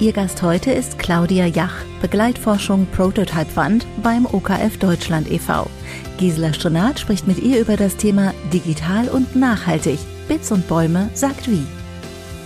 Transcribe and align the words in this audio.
Ihr 0.00 0.14
Gast 0.14 0.42
heute 0.42 0.72
ist 0.72 0.98
Claudia 0.98 1.44
Jach, 1.44 1.84
Begleitforschung 2.00 2.86
Prototype 2.86 3.50
Fund 3.50 3.86
beim 4.02 4.24
OKF 4.24 4.78
Deutschland 4.78 5.30
e.V. 5.30 5.66
Gisela 6.16 6.54
Strenat 6.54 6.98
spricht 6.98 7.26
mit 7.26 7.38
ihr 7.38 7.60
über 7.60 7.76
das 7.76 7.98
Thema 7.98 8.32
Digital 8.50 9.08
und 9.10 9.36
Nachhaltig. 9.36 9.98
Bits 10.26 10.50
und 10.52 10.66
Bäume 10.68 11.10
sagt 11.12 11.50
wie. 11.50 11.66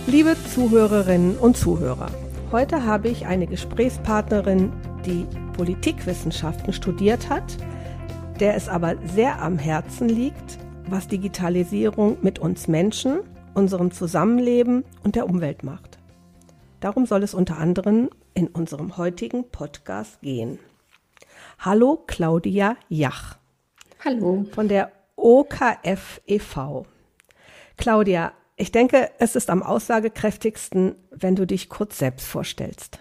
Liebe 0.05 0.35
Zuhörerinnen 0.53 1.37
und 1.37 1.55
Zuhörer, 1.55 2.11
heute 2.51 2.83
habe 2.83 3.07
ich 3.07 3.25
eine 3.25 3.47
Gesprächspartnerin, 3.47 4.73
die 5.05 5.25
Politikwissenschaften 5.53 6.73
studiert 6.73 7.29
hat, 7.29 7.55
der 8.41 8.57
es 8.57 8.67
aber 8.67 8.95
sehr 9.15 9.41
am 9.41 9.57
Herzen 9.57 10.09
liegt, 10.09 10.57
was 10.89 11.07
Digitalisierung 11.07 12.17
mit 12.21 12.37
uns 12.37 12.67
Menschen, 12.67 13.21
unserem 13.53 13.91
Zusammenleben 13.91 14.83
und 15.05 15.15
der 15.15 15.25
Umwelt 15.29 15.63
macht. 15.63 15.94
Darum 16.79 17.05
soll 17.05 17.23
es 17.23 17.33
unter 17.33 17.57
anderem 17.57 18.09
in 18.33 18.47
unserem 18.47 18.97
heutigen 18.97 19.49
Podcast 19.49 20.21
gehen. 20.21 20.59
Hallo 21.59 22.03
Claudia 22.05 22.75
Jach. 22.89 23.37
Hallo. 24.03 24.45
Von 24.51 24.67
der 24.67 24.91
OKF 25.15 26.21
e.V. 26.27 26.85
Claudia, 27.77 28.33
ich 28.55 28.71
denke, 28.71 29.11
es 29.19 29.35
ist 29.35 29.49
am 29.49 29.63
aussagekräftigsten, 29.63 30.95
wenn 31.11 31.35
du 31.35 31.47
dich 31.47 31.69
kurz 31.69 31.97
selbst 31.97 32.27
vorstellst. 32.27 32.99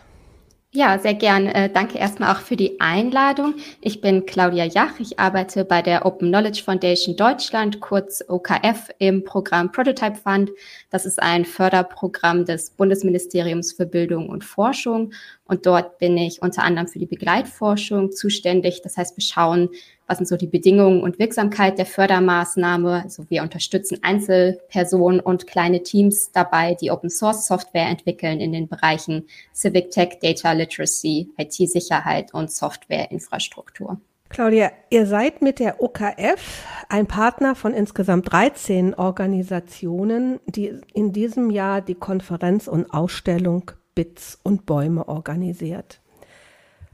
Ja, 0.76 0.98
sehr 0.98 1.14
gern. 1.14 1.46
Äh, 1.46 1.70
danke 1.70 1.98
erstmal 1.98 2.34
auch 2.34 2.40
für 2.40 2.56
die 2.56 2.80
Einladung. 2.80 3.54
Ich 3.80 4.00
bin 4.00 4.26
Claudia 4.26 4.64
Jach. 4.64 4.98
Ich 4.98 5.20
arbeite 5.20 5.64
bei 5.64 5.82
der 5.82 6.04
Open 6.04 6.30
Knowledge 6.30 6.64
Foundation 6.64 7.14
Deutschland, 7.14 7.78
kurz 7.78 8.24
OKF, 8.26 8.90
im 8.98 9.22
Programm 9.22 9.70
Prototype 9.70 10.16
Fund. 10.16 10.50
Das 10.90 11.06
ist 11.06 11.22
ein 11.22 11.44
Förderprogramm 11.44 12.44
des 12.44 12.70
Bundesministeriums 12.70 13.70
für 13.72 13.86
Bildung 13.86 14.28
und 14.28 14.42
Forschung. 14.42 15.12
Und 15.44 15.64
dort 15.64 15.98
bin 15.98 16.16
ich 16.16 16.42
unter 16.42 16.64
anderem 16.64 16.88
für 16.88 16.98
die 16.98 17.06
Begleitforschung 17.06 18.10
zuständig. 18.10 18.82
Das 18.82 18.96
heißt, 18.96 19.16
wir 19.16 19.22
schauen, 19.22 19.68
was 20.06 20.18
sind 20.18 20.26
so 20.26 20.36
die 20.36 20.46
Bedingungen 20.46 21.02
und 21.02 21.18
Wirksamkeit 21.18 21.78
der 21.78 21.86
Fördermaßnahme. 21.86 23.02
Also 23.02 23.24
wir 23.30 23.42
unterstützen 23.42 23.98
Einzelpersonen 24.02 25.20
und 25.20 25.46
kleine 25.46 25.82
Teams 25.82 26.30
dabei, 26.32 26.74
die 26.74 26.90
Open 26.90 27.10
Source 27.10 27.46
Software 27.46 27.88
entwickeln 27.88 28.40
in 28.40 28.52
den 28.52 28.68
Bereichen 28.68 29.26
Civic 29.54 29.90
Tech, 29.90 30.18
Data 30.20 30.52
Literacy, 30.52 31.30
IT-Sicherheit 31.38 32.34
und 32.34 32.50
Softwareinfrastruktur. 32.50 33.98
Claudia, 34.28 34.72
ihr 34.90 35.06
seid 35.06 35.42
mit 35.42 35.60
der 35.60 35.80
OKF 35.80 36.66
ein 36.88 37.06
Partner 37.06 37.54
von 37.54 37.72
insgesamt 37.72 38.32
13 38.32 38.94
Organisationen, 38.94 40.40
die 40.46 40.74
in 40.92 41.12
diesem 41.12 41.50
Jahr 41.50 41.80
die 41.80 41.94
Konferenz 41.94 42.66
und 42.66 42.92
Ausstellung 42.92 43.70
Bits 43.94 44.38
und 44.42 44.66
Bäume 44.66 45.06
organisiert. 45.08 46.00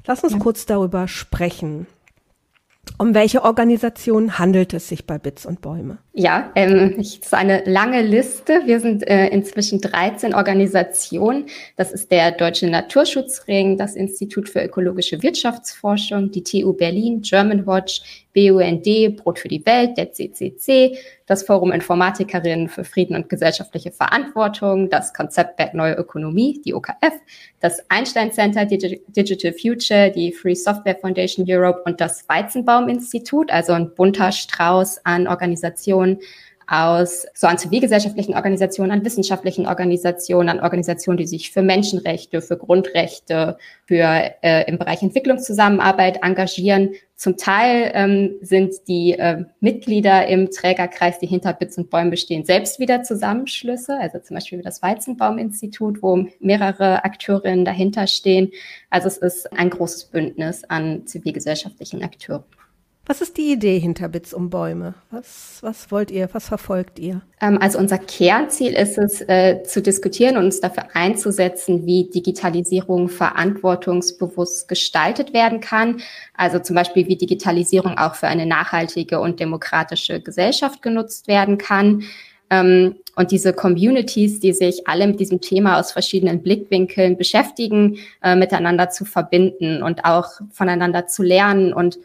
Lass 0.06 0.22
uns 0.22 0.34
ja. 0.34 0.38
kurz 0.38 0.66
darüber 0.66 1.08
sprechen. 1.08 1.86
Um 2.98 3.14
welche 3.14 3.44
Organisation 3.44 4.38
handelt 4.38 4.74
es 4.74 4.88
sich 4.88 5.06
bei 5.06 5.18
Bits 5.18 5.46
und 5.46 5.62
Bäume? 5.62 5.98
Ja, 6.12 6.50
ähm, 6.54 6.96
es 6.98 7.16
ist 7.16 7.32
eine 7.32 7.62
lange 7.64 8.02
Liste. 8.02 8.62
Wir 8.66 8.80
sind 8.80 9.06
äh, 9.08 9.28
inzwischen 9.28 9.80
13 9.80 10.34
Organisationen. 10.34 11.46
Das 11.76 11.92
ist 11.92 12.10
der 12.10 12.32
Deutsche 12.32 12.68
Naturschutzring, 12.68 13.78
das 13.78 13.96
Institut 13.96 14.48
für 14.48 14.62
ökologische 14.62 15.22
Wirtschaftsforschung, 15.22 16.30
die 16.30 16.42
TU 16.42 16.74
Berlin, 16.74 17.22
German 17.22 17.66
Watch, 17.66 18.26
BUND, 18.34 19.16
Brot 19.16 19.38
für 19.38 19.48
die 19.48 19.64
Welt, 19.64 19.96
der 19.96 20.12
CCC, 20.12 20.98
das 21.30 21.44
Forum 21.44 21.70
Informatikerinnen 21.70 22.68
für 22.68 22.82
Frieden 22.82 23.14
und 23.14 23.28
gesellschaftliche 23.28 23.92
Verantwortung, 23.92 24.90
das 24.90 25.14
Konzeptwerk 25.14 25.74
Neue 25.74 25.94
Ökonomie, 25.94 26.60
die 26.64 26.74
OKF, 26.74 27.14
das 27.60 27.88
Einstein 27.88 28.32
Center 28.32 28.66
Digi 28.66 29.00
Digital 29.06 29.52
Future, 29.52 30.10
die 30.10 30.32
Free 30.32 30.56
Software 30.56 30.96
Foundation 30.96 31.46
Europe 31.48 31.82
und 31.84 32.00
das 32.00 32.28
Weizenbaum 32.28 32.88
Institut, 32.88 33.52
also 33.52 33.74
ein 33.74 33.94
bunter 33.94 34.32
Strauß 34.32 35.06
an 35.06 35.28
Organisationen, 35.28 36.18
aus 36.70 37.26
so 37.34 37.48
an 37.48 37.58
zivilgesellschaftlichen 37.58 38.34
Organisationen, 38.34 38.92
an 38.92 39.04
wissenschaftlichen 39.04 39.66
Organisationen, 39.66 40.48
an 40.48 40.60
Organisationen, 40.60 41.18
die 41.18 41.26
sich 41.26 41.50
für 41.50 41.62
Menschenrechte, 41.62 42.40
für 42.40 42.56
Grundrechte, 42.56 43.58
für 43.86 44.32
äh, 44.42 44.70
im 44.70 44.78
Bereich 44.78 45.02
Entwicklungszusammenarbeit 45.02 46.22
engagieren. 46.22 46.90
Zum 47.16 47.36
Teil 47.36 47.90
ähm, 47.92 48.36
sind 48.40 48.86
die 48.86 49.18
äh, 49.18 49.44
Mitglieder 49.58 50.28
im 50.28 50.52
Trägerkreis, 50.52 51.18
die 51.18 51.26
hinter 51.26 51.52
Bits 51.54 51.76
und 51.76 51.90
Bäumen 51.90 52.10
bestehen, 52.10 52.44
selbst 52.44 52.78
wieder 52.78 53.02
Zusammenschlüsse, 53.02 53.98
also 53.98 54.20
zum 54.20 54.36
Beispiel 54.36 54.62
das 54.62 54.80
Weizenbaum-Institut, 54.80 56.02
wo 56.02 56.26
mehrere 56.38 57.04
Akteurinnen 57.04 57.64
dahinter 57.64 58.06
stehen. 58.06 58.52
Also 58.90 59.08
es 59.08 59.18
ist 59.18 59.52
ein 59.52 59.70
großes 59.70 60.04
Bündnis 60.04 60.62
an 60.62 61.04
zivilgesellschaftlichen 61.04 62.04
Akteuren. 62.04 62.44
Was 63.10 63.20
ist 63.20 63.38
die 63.38 63.50
Idee 63.50 63.80
hinter 63.80 64.08
Bits 64.08 64.32
um 64.32 64.50
Bäume? 64.50 64.94
Was, 65.10 65.58
was 65.62 65.90
wollt 65.90 66.12
ihr? 66.12 66.28
Was 66.32 66.46
verfolgt 66.46 67.00
ihr? 67.00 67.22
Ähm, 67.40 67.58
also 67.60 67.76
unser 67.76 67.98
Kernziel 67.98 68.72
ist 68.74 68.98
es, 68.98 69.20
äh, 69.22 69.64
zu 69.64 69.82
diskutieren 69.82 70.36
und 70.36 70.44
uns 70.44 70.60
dafür 70.60 70.84
einzusetzen, 70.94 71.86
wie 71.86 72.08
Digitalisierung 72.08 73.08
verantwortungsbewusst 73.08 74.68
gestaltet 74.68 75.34
werden 75.34 75.58
kann. 75.58 76.00
Also 76.36 76.60
zum 76.60 76.76
Beispiel, 76.76 77.08
wie 77.08 77.16
Digitalisierung 77.16 77.98
auch 77.98 78.14
für 78.14 78.28
eine 78.28 78.46
nachhaltige 78.46 79.18
und 79.18 79.40
demokratische 79.40 80.20
Gesellschaft 80.20 80.80
genutzt 80.80 81.26
werden 81.26 81.58
kann. 81.58 82.04
Ähm, 82.48 82.94
und 83.16 83.32
diese 83.32 83.52
Communities, 83.52 84.38
die 84.38 84.52
sich 84.52 84.86
alle 84.86 85.08
mit 85.08 85.18
diesem 85.18 85.40
Thema 85.40 85.80
aus 85.80 85.90
verschiedenen 85.90 86.44
Blickwinkeln 86.44 87.16
beschäftigen, 87.16 87.98
äh, 88.22 88.36
miteinander 88.36 88.88
zu 88.90 89.04
verbinden 89.04 89.82
und 89.82 90.04
auch 90.04 90.28
voneinander 90.52 91.08
zu 91.08 91.24
lernen 91.24 91.72
und 91.72 91.98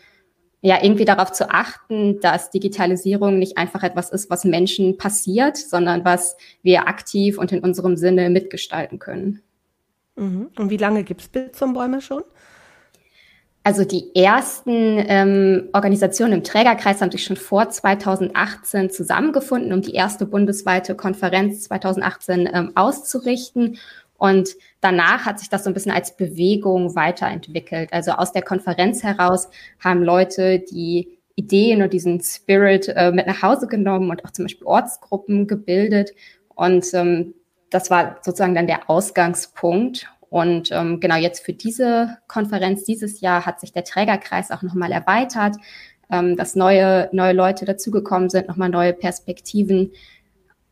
ja, 0.66 0.82
irgendwie 0.82 1.06
darauf 1.06 1.32
zu 1.32 1.52
achten, 1.52 2.20
dass 2.22 2.50
Digitalisierung 2.50 3.38
nicht 3.38 3.56
einfach 3.60 3.84
etwas 3.84 4.10
ist, 4.10 4.32
was 4.32 4.46
Menschen 4.46 4.98
passiert, 4.98 5.58
sondern 5.58 6.04
was 6.04 6.38
wir 6.64 6.88
aktiv 6.88 7.38
und 7.38 7.52
in 7.52 7.60
unserem 7.60 7.98
Sinne 7.98 8.32
mitgestalten 8.32 8.98
können. 8.98 9.44
Mhm. 10.16 10.48
Und 10.58 10.72
wie 10.72 10.78
lange 10.78 11.04
gibt 11.04 11.22
es 11.22 11.28
Bild 11.28 11.56
zum 11.56 11.76
Bäume 11.76 12.02
schon? 12.02 12.24
Also 13.62 13.84
die 13.86 14.16
ersten 14.16 15.04
ähm, 15.08 15.70
Organisationen 15.72 16.34
im 16.34 16.44
Trägerkreis 16.44 17.00
haben 17.00 17.12
sich 17.12 17.24
schon 17.24 17.38
vor 17.38 17.70
2018 17.70 18.90
zusammengefunden, 18.90 19.72
um 19.72 19.84
die 19.84 19.94
erste 19.94 20.26
bundesweite 20.26 20.96
Konferenz 20.96 21.62
2018 21.66 22.50
ähm, 22.52 22.72
auszurichten. 22.74 23.78
Und 24.18 24.50
danach 24.82 25.26
hat 25.26 25.40
sich 25.40 25.50
das 25.50 25.64
so 25.64 25.70
ein 25.70 25.74
bisschen 25.74 25.92
als 25.92 26.16
Bewegung 26.16 26.96
weiterentwickelt. 26.96 27.92
Also 27.92 28.12
aus 28.12 28.32
der 28.32 28.44
Konferenz 28.44 29.04
heraus 29.04 29.50
haben 29.84 30.04
Leute 30.04 30.60
die 30.60 31.18
Ideen 31.36 31.82
und 31.82 31.92
diesen 31.92 32.22
Spirit 32.22 32.88
äh, 32.88 33.12
mit 33.12 33.28
nach 33.28 33.42
Hause 33.42 33.68
genommen 33.68 34.10
und 34.10 34.24
auch 34.24 34.32
zum 34.32 34.46
Beispiel 34.46 34.66
Ortsgruppen 34.66 35.48
gebildet. 35.48 36.12
Und 36.56 36.94
ähm, 36.94 37.34
das 37.70 37.90
war 37.90 38.18
sozusagen 38.22 38.56
dann 38.56 38.68
der 38.68 38.90
Ausgangspunkt. 38.90 40.08
Und 40.30 40.72
ähm, 40.72 41.00
genau 41.00 41.16
jetzt 41.16 41.46
für 41.46 41.54
diese 41.54 42.18
Konferenz 42.28 42.84
dieses 42.84 43.22
Jahr 43.22 43.46
hat 43.46 43.60
sich 43.60 43.74
der 43.74 43.84
Trägerkreis 43.84 44.52
auch 44.52 44.62
nochmal 44.62 44.92
erweitert, 44.92 45.58
ähm, 46.10 46.38
dass 46.38 46.56
neue, 46.56 47.10
neue 47.12 47.34
Leute 47.34 47.66
dazugekommen 47.66 48.30
sind, 48.30 48.48
nochmal 48.48 48.70
neue 48.70 48.94
Perspektiven. 48.94 49.92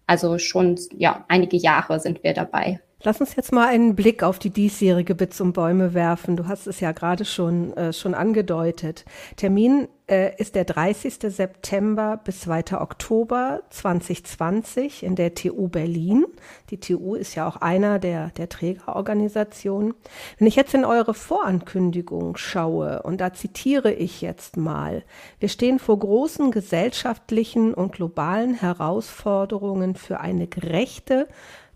Also 0.08 0.38
schon 0.38 0.80
ja, 0.98 1.26
einige 1.28 1.58
Jahre 1.58 2.00
sind 2.00 2.24
wir 2.24 2.34
dabei. 2.34 2.80
Lass 3.06 3.20
uns 3.20 3.36
jetzt 3.36 3.52
mal 3.52 3.68
einen 3.68 3.96
Blick 3.96 4.24
auf 4.24 4.40
die 4.40 4.50
diesjährige 4.50 5.14
Bits 5.14 5.42
um 5.42 5.52
Bäume 5.52 5.94
werfen. 5.94 6.38
Du 6.38 6.48
hast 6.48 6.68
es 6.68 6.80
ja 6.80 6.94
gerade 6.94 7.26
schon, 7.26 7.74
äh, 7.74 7.92
schon 7.92 8.14
angedeutet. 8.14 9.04
Termin 9.36 9.90
äh, 10.08 10.34
ist 10.38 10.56
der 10.56 10.64
30. 10.64 11.16
September 11.28 12.22
bis 12.24 12.42
2. 12.42 12.80
Oktober 12.80 13.62
2020 13.72 15.04
in 15.04 15.18
der 15.18 15.36
TU 15.36 15.68
Berlin. 15.68 16.26
Die 16.70 16.80
TU 16.80 17.16
ist 17.16 17.36
ja 17.36 17.46
auch 17.46 17.58
einer 17.58 18.00
der, 18.00 18.30
der 18.38 18.48
Trägerorganisationen. 18.48 19.96
Wenn 20.38 20.48
ich 20.48 20.56
jetzt 20.56 20.74
in 20.74 20.86
eure 20.86 21.14
Vorankündigung 21.14 22.38
schaue, 22.38 23.04
und 23.04 23.20
da 23.20 23.34
zitiere 23.34 23.92
ich 23.92 24.22
jetzt 24.22 24.56
mal, 24.56 25.04
wir 25.40 25.50
stehen 25.50 25.80
vor 25.80 26.00
großen 26.00 26.52
gesellschaftlichen 26.52 27.74
und 27.74 27.92
globalen 27.92 28.54
Herausforderungen 28.54 29.96
für 29.96 30.22
eine 30.22 30.48
gerechte 30.48 31.28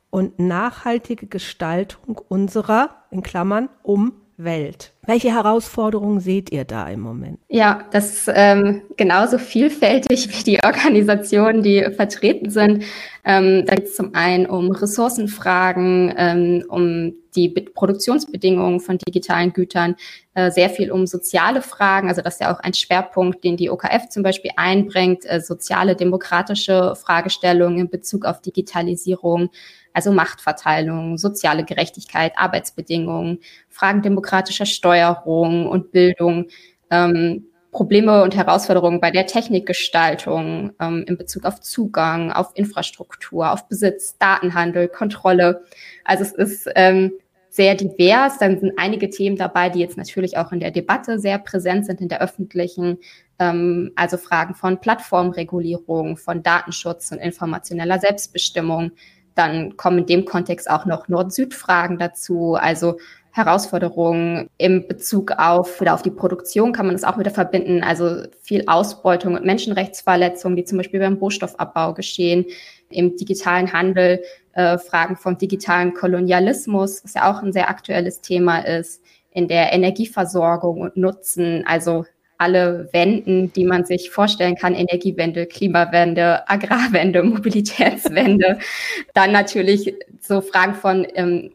und 0.10 0.40
nachhaltige 0.40 1.28
Gestaltung 1.28 2.18
unserer, 2.18 3.04
in 3.12 3.22
Klammern, 3.24 3.70
Umwelt. 3.84 4.94
Welche 5.08 5.34
Herausforderungen 5.34 6.20
seht 6.20 6.52
ihr 6.52 6.66
da 6.66 6.90
im 6.90 7.00
Moment? 7.00 7.40
Ja, 7.48 7.86
das 7.92 8.14
ist 8.14 8.32
ähm, 8.36 8.82
genauso 8.98 9.38
vielfältig 9.38 10.28
wie 10.38 10.44
die 10.44 10.60
Organisationen, 10.66 11.64
die 11.64 11.82
vertreten 11.96 12.50
sind. 12.50 12.84
Ähm, 13.24 13.66
da 13.66 13.76
geht 13.76 13.86
es 13.86 13.96
zum 13.96 14.14
einen 14.16 14.46
um 14.46 14.70
Ressourcenfragen, 14.70 16.14
ähm, 16.18 16.66
um 16.68 17.14
die 17.38 17.48
Be 17.48 17.62
Produktionsbedingungen 17.62 18.82
von 18.82 18.98
digitalen 18.98 19.54
Gütern, 19.54 19.96
äh, 20.34 20.52
sehr 20.52 20.70
viel 20.70 20.92
um 20.92 21.08
soziale 21.08 21.62
Fragen. 21.62 22.10
Also 22.10 22.22
das 22.22 22.34
ist 22.36 22.42
ja 22.42 22.54
auch 22.54 22.60
ein 22.60 22.74
Schwerpunkt, 22.74 23.46
den 23.46 23.56
die 23.56 23.70
OKF 23.70 24.10
zum 24.10 24.24
Beispiel 24.24 24.52
einbringt, 24.58 25.24
äh, 25.26 25.40
soziale, 25.40 25.96
demokratische 25.96 26.96
Fragestellungen 26.96 27.80
in 27.80 27.90
Bezug 27.90 28.26
auf 28.26 28.42
Digitalisierung, 28.42 29.52
also 29.94 30.12
Machtverteilung, 30.12 31.18
soziale 31.18 31.64
Gerechtigkeit, 31.64 32.34
Arbeitsbedingungen, 32.36 33.40
Fragen 33.68 34.04
demokratischer 34.04 34.68
Steuerung 34.68 34.97
und 35.06 35.92
Bildung, 35.92 36.48
ähm, 36.90 37.46
Probleme 37.72 38.24
und 38.24 38.36
Herausforderungen 38.36 39.00
bei 39.00 39.12
der 39.12 39.28
Technikgestaltung 39.28 40.72
ähm, 40.80 41.06
in 41.08 41.18
Bezug 41.18 41.46
auf 41.46 41.62
Zugang, 41.62 42.32
auf 42.32 42.52
Infrastruktur, 42.56 43.52
auf 43.52 43.68
Besitz, 43.68 44.18
Datenhandel, 44.18 44.88
Kontrolle. 44.88 45.64
Also 46.04 46.24
es 46.24 46.32
ist 46.32 46.70
ähm, 46.76 47.12
sehr 47.50 47.76
divers. 47.76 48.40
Dann 48.40 48.60
sind 48.60 48.74
einige 48.78 49.10
Themen 49.10 49.36
dabei, 49.36 49.70
die 49.70 49.80
jetzt 49.80 49.98
natürlich 49.98 50.38
auch 50.38 50.52
in 50.52 50.60
der 50.60 50.72
Debatte 50.72 51.20
sehr 51.20 51.38
präsent 51.38 51.86
sind, 51.86 52.02
in 52.02 52.08
der 52.08 52.22
öffentlichen. 52.22 52.98
Ähm, 53.38 53.92
also 53.96 54.18
Fragen 54.18 54.56
von 54.56 54.80
Plattformregulierung, 54.80 56.18
von 56.18 56.42
Datenschutz 56.42 57.12
und 57.12 57.20
informationeller 57.20 58.00
Selbstbestimmung, 58.00 58.92
dann 59.38 59.78
kommen 59.78 60.00
in 60.00 60.06
dem 60.08 60.26
Kontext 60.26 60.70
auch 60.70 60.86
noch 60.86 61.08
Nord-Süd-Fragen 61.08 62.00
dazu, 62.00 62.56
also 62.56 62.98
Herausforderungen 63.38 64.50
im 64.58 64.88
Bezug 64.88 65.32
auf, 65.38 65.80
wieder 65.80 65.94
auf 65.94 66.02
die 66.02 66.12
Produktion 66.12 66.74
kann 66.74 66.88
man 66.88 66.96
das 66.96 67.04
auch 67.04 67.18
wieder 67.18 67.32
verbinden, 67.32 67.84
also 67.84 68.24
viel 68.42 68.64
Ausbeutung 68.68 69.36
und 69.36 69.46
Menschenrechtsverletzungen, 69.46 70.56
die 70.56 70.66
zum 70.66 70.78
Beispiel 70.78 71.00
beim 71.00 71.16
Rohstoffabbau 71.16 71.94
geschehen, 71.94 72.46
im 72.90 73.16
digitalen 73.16 73.72
Handel, 73.72 74.22
äh, 74.54 74.78
Fragen 74.78 75.18
vom 75.18 75.38
digitalen 75.38 75.94
Kolonialismus, 75.94 77.04
was 77.04 77.14
ja 77.14 77.32
auch 77.32 77.44
ein 77.44 77.54
sehr 77.54 77.70
aktuelles 77.70 78.22
Thema 78.22 78.60
ist, 78.60 79.02
in 79.32 79.48
der 79.48 79.72
Energieversorgung 79.72 80.82
und 80.82 80.98
Nutzen, 80.98 81.64
also 81.68 82.06
alle 82.38 82.90
Wenden, 82.92 83.52
die 83.54 83.66
man 83.66 83.86
sich 83.86 84.12
vorstellen 84.12 84.56
kann, 84.56 84.76
Energiewende, 84.76 85.48
Klimawende, 85.48 86.48
Agrarwende, 86.50 87.24
Mobilitätswende. 87.24 88.60
Dann 89.14 89.32
natürlich 89.32 89.96
so 90.22 90.42
Fragen 90.42 90.76
von 90.76 91.06
ähm, 91.16 91.52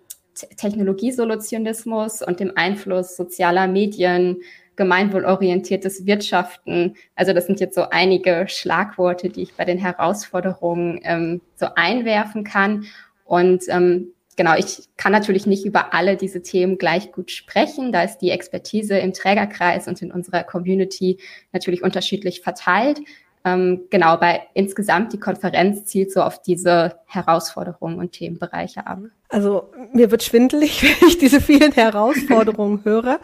Technologiesolutionismus 0.57 2.23
und 2.23 2.41
dem 2.41 2.53
Einfluss 2.57 3.17
sozialer 3.17 3.67
Medien, 3.67 4.39
gemeinwohlorientiertes 4.77 6.07
Wirtschaften. 6.07 6.97
Also 7.15 7.33
das 7.33 7.47
sind 7.47 7.61
jetzt 7.61 7.75
so 7.75 7.89
einige 7.91 8.47
Schlagworte, 8.49 9.29
die 9.29 9.43
ich 9.43 9.55
bei 9.55 9.65
den 9.65 9.79
Herausforderungen 9.79 11.01
ähm, 11.05 11.41
so 11.57 11.67
einwerfen 11.75 12.45
kann. 12.45 12.87
Und 13.25 13.65
ähm, 13.69 14.13
genau, 14.37 14.57
ich 14.57 14.89
kann 14.97 15.13
natürlich 15.13 15.47
nicht 15.47 15.65
über 15.65 15.93
alle 15.95 16.17
diese 16.17 16.43
Themen 16.43 16.79
gleich 16.79 17.13
gut 17.13 17.31
sprechen. 17.31 17.93
Da 17.93 18.03
ist 18.03 18.19
die 18.19 18.31
Expertise 18.31 18.99
im 18.99 19.13
Trägerkreis 19.13 19.89
und 19.89 20.01
in 20.01 20.11
unserer 20.11 20.43
Community 20.43 21.19
natürlich 21.53 21.83
unterschiedlich 21.83 22.41
verteilt. 22.41 23.01
Ähm, 23.45 23.83
genau, 23.91 24.17
bei 24.19 24.43
insgesamt 24.55 25.13
die 25.13 25.19
Konferenz 25.19 25.85
zielt 25.85 26.13
so 26.13 26.23
auf 26.23 26.41
diese 26.41 26.95
Herausforderungen 27.07 27.99
und 27.99 28.13
Themenbereiche 28.13 28.87
ab. 28.87 29.01
Also 29.29 29.73
mir 29.93 30.13
wird 30.13 30.23
schwindelig, 30.23 30.83
wenn 30.83 31.09
ich 31.09 31.19
diese 31.19 31.41
vielen 31.41 31.73
Herausforderungen 31.73 32.81
höre. 32.85 33.19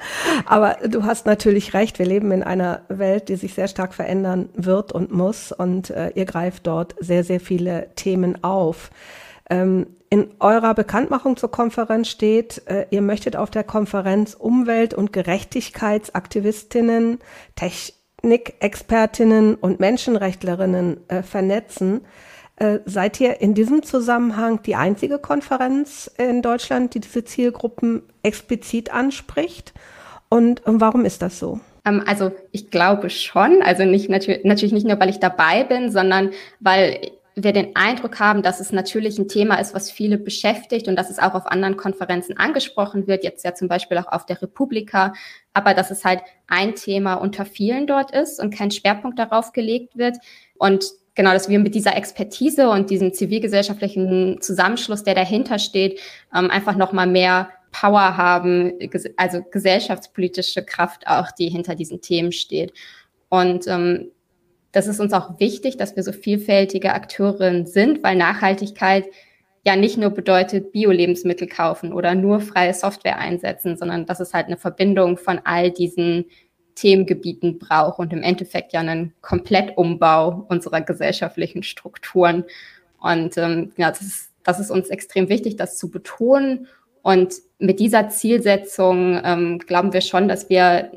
Aber 0.44 0.78
du 0.88 1.04
hast 1.04 1.26
natürlich 1.26 1.74
recht. 1.74 2.00
Wir 2.00 2.06
leben 2.06 2.32
in 2.32 2.42
einer 2.42 2.82
Welt, 2.88 3.28
die 3.28 3.36
sich 3.36 3.54
sehr 3.54 3.68
stark 3.68 3.94
verändern 3.94 4.48
wird 4.54 4.90
und 4.90 5.12
muss. 5.12 5.52
Und 5.52 5.90
äh, 5.90 6.10
ihr 6.14 6.24
greift 6.24 6.66
dort 6.66 6.96
sehr, 6.98 7.22
sehr 7.22 7.40
viele 7.40 7.88
Themen 7.94 8.42
auf. 8.42 8.90
Ähm, 9.50 9.86
in 10.10 10.30
eurer 10.40 10.74
Bekanntmachung 10.74 11.36
zur 11.36 11.50
Konferenz 11.50 12.08
steht, 12.08 12.62
äh, 12.66 12.86
ihr 12.90 13.02
möchtet 13.02 13.36
auf 13.36 13.50
der 13.50 13.62
Konferenz 13.62 14.34
Umwelt- 14.34 14.94
und 14.94 15.12
Gerechtigkeitsaktivistinnen, 15.12 17.18
Technikexpertinnen 18.22 19.54
und 19.54 19.80
Menschenrechtlerinnen 19.80 21.08
äh, 21.08 21.22
vernetzen. 21.22 22.02
Äh, 22.56 22.80
seid 22.84 23.20
ihr 23.20 23.40
in 23.40 23.54
diesem 23.54 23.82
Zusammenhang 23.82 24.62
die 24.62 24.74
einzige 24.74 25.18
Konferenz 25.18 26.10
in 26.18 26.42
Deutschland, 26.42 26.94
die 26.94 27.00
diese 27.00 27.24
Zielgruppen 27.24 28.02
explizit 28.22 28.92
anspricht? 28.92 29.72
Und 30.28 30.60
warum 30.64 31.04
ist 31.04 31.22
das 31.22 31.38
so? 31.38 31.60
Ähm, 31.84 32.02
also 32.06 32.32
ich 32.52 32.70
glaube 32.70 33.10
schon, 33.10 33.62
also 33.62 33.84
nicht 33.84 34.10
natürlich, 34.10 34.44
natürlich 34.44 34.72
nicht 34.72 34.86
nur, 34.86 34.98
weil 35.00 35.10
ich 35.10 35.20
dabei 35.20 35.64
bin, 35.64 35.90
sondern 35.90 36.30
weil 36.60 37.00
wir 37.44 37.52
den 37.52 37.76
Eindruck 37.76 38.20
haben, 38.20 38.42
dass 38.42 38.60
es 38.60 38.72
natürlich 38.72 39.18
ein 39.18 39.28
Thema 39.28 39.56
ist, 39.56 39.74
was 39.74 39.90
viele 39.90 40.18
beschäftigt 40.18 40.88
und 40.88 40.96
dass 40.96 41.10
es 41.10 41.18
auch 41.18 41.34
auf 41.34 41.46
anderen 41.46 41.76
Konferenzen 41.76 42.36
angesprochen 42.36 43.06
wird, 43.06 43.24
jetzt 43.24 43.44
ja 43.44 43.54
zum 43.54 43.68
Beispiel 43.68 43.98
auch 43.98 44.10
auf 44.10 44.26
der 44.26 44.40
Republika, 44.42 45.12
aber 45.54 45.74
dass 45.74 45.90
es 45.90 46.04
halt 46.04 46.20
ein 46.46 46.74
Thema 46.74 47.14
unter 47.14 47.44
vielen 47.44 47.86
dort 47.86 48.10
ist 48.10 48.40
und 48.40 48.54
kein 48.54 48.70
Schwerpunkt 48.70 49.18
darauf 49.18 49.52
gelegt 49.52 49.96
wird. 49.96 50.16
Und 50.56 50.86
genau, 51.14 51.32
dass 51.32 51.48
wir 51.48 51.58
mit 51.58 51.74
dieser 51.74 51.96
Expertise 51.96 52.70
und 52.70 52.90
diesem 52.90 53.12
zivilgesellschaftlichen 53.12 54.40
Zusammenschluss, 54.40 55.04
der 55.04 55.14
dahinter 55.14 55.58
steht, 55.58 56.00
ähm, 56.34 56.50
einfach 56.50 56.76
nochmal 56.76 57.06
mehr 57.06 57.50
Power 57.72 58.16
haben, 58.16 58.72
also 59.16 59.42
gesellschaftspolitische 59.42 60.64
Kraft 60.64 61.06
auch, 61.06 61.30
die 61.32 61.48
hinter 61.48 61.74
diesen 61.74 62.00
Themen 62.00 62.32
steht. 62.32 62.72
Und 63.28 63.66
ähm, 63.66 64.10
das 64.72 64.86
ist 64.86 65.00
uns 65.00 65.12
auch 65.12 65.40
wichtig, 65.40 65.76
dass 65.76 65.96
wir 65.96 66.02
so 66.02 66.12
vielfältige 66.12 66.92
Akteurinnen 66.92 67.66
sind, 67.66 68.02
weil 68.02 68.16
Nachhaltigkeit 68.16 69.06
ja 69.64 69.76
nicht 69.76 69.98
nur 69.98 70.10
bedeutet 70.10 70.72
Bio-Lebensmittel 70.72 71.48
kaufen 71.48 71.92
oder 71.92 72.14
nur 72.14 72.40
freie 72.40 72.74
Software 72.74 73.18
einsetzen, 73.18 73.76
sondern 73.76 74.06
dass 74.06 74.20
es 74.20 74.34
halt 74.34 74.46
eine 74.46 74.56
Verbindung 74.56 75.16
von 75.16 75.40
all 75.44 75.70
diesen 75.70 76.26
Themengebieten 76.74 77.58
braucht 77.58 77.98
und 77.98 78.12
im 78.12 78.22
Endeffekt 78.22 78.72
ja 78.72 78.80
einen 78.80 79.12
Komplettumbau 79.20 80.46
unserer 80.48 80.80
gesellschaftlichen 80.80 81.62
Strukturen. 81.62 82.44
Und 83.00 83.36
ähm, 83.36 83.72
ja, 83.76 83.90
das 83.90 84.00
ist, 84.00 84.32
das 84.44 84.60
ist 84.60 84.70
uns 84.70 84.88
extrem 84.88 85.28
wichtig, 85.28 85.56
das 85.56 85.76
zu 85.76 85.90
betonen. 85.90 86.68
Und 87.02 87.34
mit 87.58 87.80
dieser 87.80 88.08
Zielsetzung 88.10 89.20
ähm, 89.24 89.58
glauben 89.58 89.92
wir 89.92 90.02
schon, 90.02 90.28
dass 90.28 90.48
wir 90.48 90.90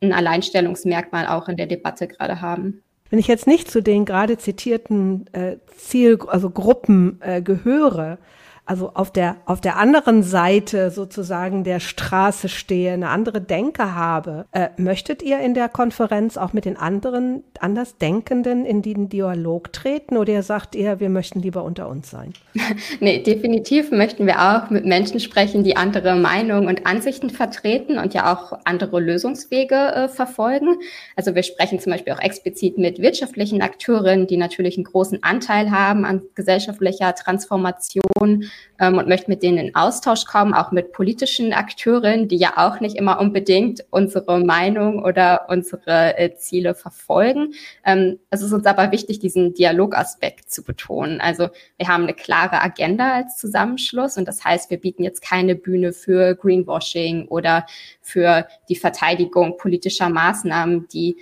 ein 0.00 0.12
Alleinstellungsmerkmal 0.12 1.26
auch 1.26 1.48
in 1.48 1.56
der 1.56 1.66
Debatte 1.66 2.08
gerade 2.08 2.40
haben. 2.40 2.82
Wenn 3.10 3.18
ich 3.18 3.28
jetzt 3.28 3.46
nicht 3.46 3.70
zu 3.70 3.82
den 3.82 4.04
gerade 4.04 4.36
zitierten 4.38 5.26
äh, 5.32 5.56
Ziel, 5.76 6.18
also 6.26 6.50
Gruppen 6.50 7.20
äh, 7.20 7.40
gehöre, 7.40 8.18
also 8.66 8.90
auf 8.94 9.12
der, 9.12 9.36
auf 9.46 9.60
der 9.60 9.76
anderen 9.76 10.24
Seite 10.24 10.90
sozusagen 10.90 11.62
der 11.62 11.78
Straße 11.78 12.48
stehe, 12.48 12.92
eine 12.92 13.08
andere 13.10 13.40
Denke 13.40 13.94
habe. 13.94 14.46
Äh, 14.50 14.68
möchtet 14.76 15.22
ihr 15.22 15.38
in 15.38 15.54
der 15.54 15.68
Konferenz 15.68 16.36
auch 16.36 16.52
mit 16.52 16.64
den 16.64 16.76
anderen 16.76 17.44
Andersdenkenden 17.60 18.66
in 18.66 18.82
den 18.82 19.08
Dialog 19.08 19.72
treten 19.72 20.16
oder 20.16 20.42
sagt 20.42 20.74
ihr, 20.74 20.98
wir 20.98 21.08
möchten 21.08 21.40
lieber 21.40 21.62
unter 21.62 21.88
uns 21.88 22.10
sein? 22.10 22.32
nee, 23.00 23.22
definitiv 23.22 23.92
möchten 23.92 24.26
wir 24.26 24.40
auch 24.40 24.68
mit 24.70 24.84
Menschen 24.84 25.20
sprechen, 25.20 25.62
die 25.62 25.76
andere 25.76 26.16
Meinungen 26.16 26.66
und 26.66 26.86
Ansichten 26.86 27.30
vertreten 27.30 27.98
und 27.98 28.14
ja 28.14 28.34
auch 28.34 28.58
andere 28.64 28.98
Lösungswege 28.98 29.74
äh, 29.76 30.08
verfolgen. 30.08 30.76
Also 31.14 31.36
wir 31.36 31.44
sprechen 31.44 31.78
zum 31.78 31.92
Beispiel 31.92 32.12
auch 32.12 32.20
explizit 32.20 32.78
mit 32.78 32.98
wirtschaftlichen 32.98 33.62
Akteuren, 33.62 34.26
die 34.26 34.36
natürlich 34.36 34.76
einen 34.76 34.84
großen 34.84 35.22
Anteil 35.22 35.70
haben 35.70 36.04
an 36.04 36.22
gesellschaftlicher 36.34 37.14
Transformation 37.14 38.50
ähm, 38.78 38.98
und 38.98 39.08
möchte 39.08 39.30
mit 39.30 39.42
denen 39.42 39.58
in 39.58 39.74
Austausch 39.74 40.24
kommen, 40.24 40.54
auch 40.54 40.72
mit 40.72 40.92
politischen 40.92 41.52
Akteuren, 41.52 42.28
die 42.28 42.36
ja 42.36 42.54
auch 42.56 42.80
nicht 42.80 42.96
immer 42.96 43.20
unbedingt 43.20 43.84
unsere 43.90 44.40
Meinung 44.44 45.02
oder 45.02 45.46
unsere 45.48 46.18
äh, 46.18 46.34
Ziele 46.34 46.74
verfolgen. 46.74 47.54
Ähm, 47.84 48.18
es 48.30 48.42
ist 48.42 48.52
uns 48.52 48.66
aber 48.66 48.92
wichtig, 48.92 49.18
diesen 49.18 49.54
Dialogaspekt 49.54 50.50
zu 50.50 50.62
betonen. 50.62 51.20
Also 51.20 51.48
wir 51.78 51.88
haben 51.88 52.04
eine 52.04 52.14
klare 52.14 52.62
Agenda 52.62 53.12
als 53.14 53.36
Zusammenschluss 53.36 54.16
und 54.16 54.26
das 54.26 54.44
heißt, 54.44 54.70
wir 54.70 54.80
bieten 54.80 55.02
jetzt 55.02 55.22
keine 55.22 55.54
Bühne 55.54 55.92
für 55.92 56.34
Greenwashing 56.34 57.28
oder 57.28 57.66
für 58.00 58.46
die 58.68 58.76
Verteidigung 58.76 59.56
politischer 59.56 60.08
Maßnahmen, 60.08 60.88
die 60.88 61.16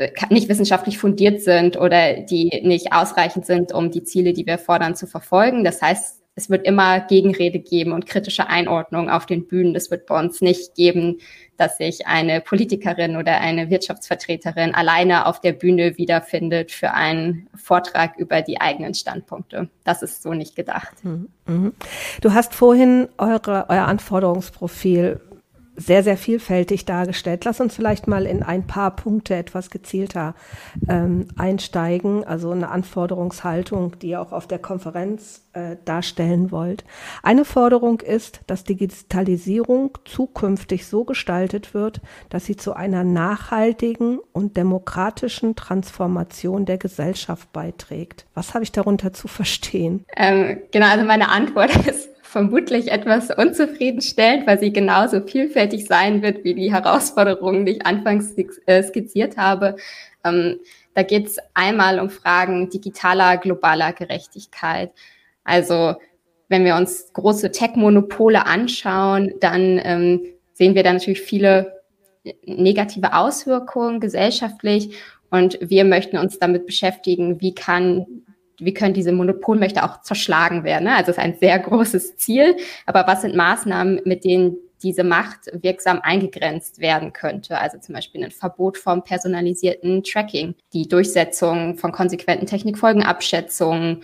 äh, 0.00 0.10
nicht 0.30 0.48
wissenschaftlich 0.48 0.98
fundiert 0.98 1.42
sind 1.42 1.76
oder 1.76 2.20
die 2.22 2.62
nicht 2.64 2.92
ausreichend 2.92 3.44
sind, 3.44 3.72
um 3.72 3.90
die 3.90 4.02
Ziele, 4.02 4.32
die 4.32 4.46
wir 4.46 4.56
fordern, 4.56 4.96
zu 4.96 5.06
verfolgen. 5.06 5.62
Das 5.62 5.82
heißt, 5.82 6.19
es 6.40 6.48
wird 6.48 6.66
immer 6.66 7.00
Gegenrede 7.00 7.58
geben 7.58 7.92
und 7.92 8.06
kritische 8.06 8.48
Einordnung 8.48 9.10
auf 9.10 9.26
den 9.26 9.46
Bühnen. 9.46 9.74
Das 9.74 9.90
wird 9.90 10.06
bei 10.06 10.18
uns 10.18 10.40
nicht 10.40 10.74
geben, 10.74 11.18
dass 11.58 11.76
sich 11.76 12.06
eine 12.06 12.40
Politikerin 12.40 13.16
oder 13.16 13.40
eine 13.40 13.68
Wirtschaftsvertreterin 13.68 14.74
alleine 14.74 15.26
auf 15.26 15.42
der 15.42 15.52
Bühne 15.52 15.98
wiederfindet 15.98 16.72
für 16.72 16.92
einen 16.92 17.48
Vortrag 17.54 18.16
über 18.16 18.40
die 18.40 18.58
eigenen 18.58 18.94
Standpunkte. 18.94 19.68
Das 19.84 20.02
ist 20.02 20.22
so 20.22 20.32
nicht 20.32 20.56
gedacht. 20.56 21.04
Mhm. 21.04 21.28
mhm. 21.46 21.72
Du 22.22 22.32
hast 22.32 22.54
vorhin 22.54 23.08
eure, 23.18 23.66
euer 23.68 23.84
Anforderungsprofil 23.84 25.20
sehr, 25.76 26.02
sehr 26.02 26.16
vielfältig 26.16 26.84
dargestellt. 26.84 27.44
Lass 27.44 27.60
uns 27.60 27.74
vielleicht 27.74 28.06
mal 28.06 28.26
in 28.26 28.42
ein 28.42 28.66
paar 28.66 28.94
Punkte 28.94 29.34
etwas 29.34 29.70
gezielter 29.70 30.34
ähm, 30.88 31.28
einsteigen, 31.36 32.24
also 32.24 32.50
eine 32.50 32.70
Anforderungshaltung, 32.70 33.98
die 33.98 34.10
ihr 34.10 34.20
auch 34.20 34.32
auf 34.32 34.46
der 34.46 34.58
Konferenz 34.58 35.46
äh, 35.52 35.76
darstellen 35.84 36.50
wollt. 36.50 36.84
Eine 37.22 37.44
Forderung 37.44 38.00
ist, 38.00 38.40
dass 38.46 38.64
Digitalisierung 38.64 39.96
zukünftig 40.04 40.86
so 40.86 41.04
gestaltet 41.04 41.72
wird, 41.72 42.00
dass 42.28 42.44
sie 42.44 42.56
zu 42.56 42.74
einer 42.74 43.04
nachhaltigen 43.04 44.18
und 44.32 44.56
demokratischen 44.56 45.56
Transformation 45.56 46.66
der 46.66 46.78
Gesellschaft 46.78 47.52
beiträgt. 47.52 48.26
Was 48.34 48.54
habe 48.54 48.64
ich 48.64 48.72
darunter 48.72 49.12
zu 49.12 49.28
verstehen? 49.28 50.04
Ähm, 50.16 50.58
genau, 50.72 50.88
also 50.88 51.04
meine 51.04 51.30
Antwort 51.30 51.74
ist 51.86 52.09
vermutlich 52.30 52.92
etwas 52.92 53.30
unzufriedenstellend, 53.36 54.46
weil 54.46 54.60
sie 54.60 54.72
genauso 54.72 55.20
vielfältig 55.20 55.86
sein 55.86 56.22
wird 56.22 56.44
wie 56.44 56.54
die 56.54 56.72
Herausforderungen, 56.72 57.66
die 57.66 57.72
ich 57.72 57.86
anfangs 57.86 58.34
äh, 58.66 58.82
skizziert 58.84 59.36
habe. 59.36 59.74
Ähm, 60.24 60.60
da 60.94 61.02
geht 61.02 61.26
es 61.26 61.38
einmal 61.54 61.98
um 61.98 62.08
Fragen 62.08 62.70
digitaler, 62.70 63.36
globaler 63.36 63.92
Gerechtigkeit. 63.92 64.92
Also 65.42 65.96
wenn 66.48 66.64
wir 66.64 66.76
uns 66.76 67.12
große 67.12 67.50
Tech-Monopole 67.50 68.46
anschauen, 68.46 69.34
dann 69.40 69.80
ähm, 69.82 70.20
sehen 70.52 70.76
wir 70.76 70.84
da 70.84 70.92
natürlich 70.92 71.22
viele 71.22 71.80
negative 72.44 73.12
Auswirkungen 73.12 73.98
gesellschaftlich. 73.98 74.96
Und 75.30 75.58
wir 75.60 75.84
möchten 75.84 76.16
uns 76.16 76.38
damit 76.38 76.66
beschäftigen, 76.66 77.40
wie 77.40 77.54
kann 77.54 78.06
wie 78.64 78.74
können 78.74 78.94
diese 78.94 79.12
Monopolmächte 79.12 79.84
auch 79.84 80.00
zerschlagen 80.02 80.64
werden. 80.64 80.84
Ne? 80.84 80.96
Also 80.96 81.10
es 81.10 81.18
ist 81.18 81.22
ein 81.22 81.36
sehr 81.38 81.58
großes 81.58 82.16
Ziel. 82.16 82.56
Aber 82.86 83.06
was 83.06 83.22
sind 83.22 83.36
Maßnahmen, 83.36 84.02
mit 84.04 84.24
denen 84.24 84.56
diese 84.82 85.04
Macht 85.04 85.50
wirksam 85.52 86.00
eingegrenzt 86.02 86.80
werden 86.80 87.12
könnte. 87.12 87.58
Also 87.58 87.78
zum 87.78 87.94
Beispiel 87.94 88.24
ein 88.24 88.30
Verbot 88.30 88.78
vom 88.78 89.04
personalisierten 89.04 90.02
Tracking, 90.02 90.54
die 90.72 90.88
Durchsetzung 90.88 91.76
von 91.76 91.92
konsequenten 91.92 92.46
Technikfolgenabschätzungen, 92.46 94.02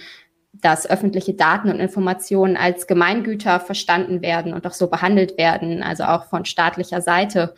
dass 0.52 0.88
öffentliche 0.88 1.34
Daten 1.34 1.70
und 1.70 1.80
Informationen 1.80 2.56
als 2.56 2.86
Gemeingüter 2.86 3.60
verstanden 3.60 4.22
werden 4.22 4.54
und 4.54 4.66
auch 4.66 4.72
so 4.72 4.88
behandelt 4.88 5.38
werden, 5.38 5.82
also 5.82 6.04
auch 6.04 6.26
von 6.26 6.44
staatlicher 6.44 7.00
Seite 7.00 7.54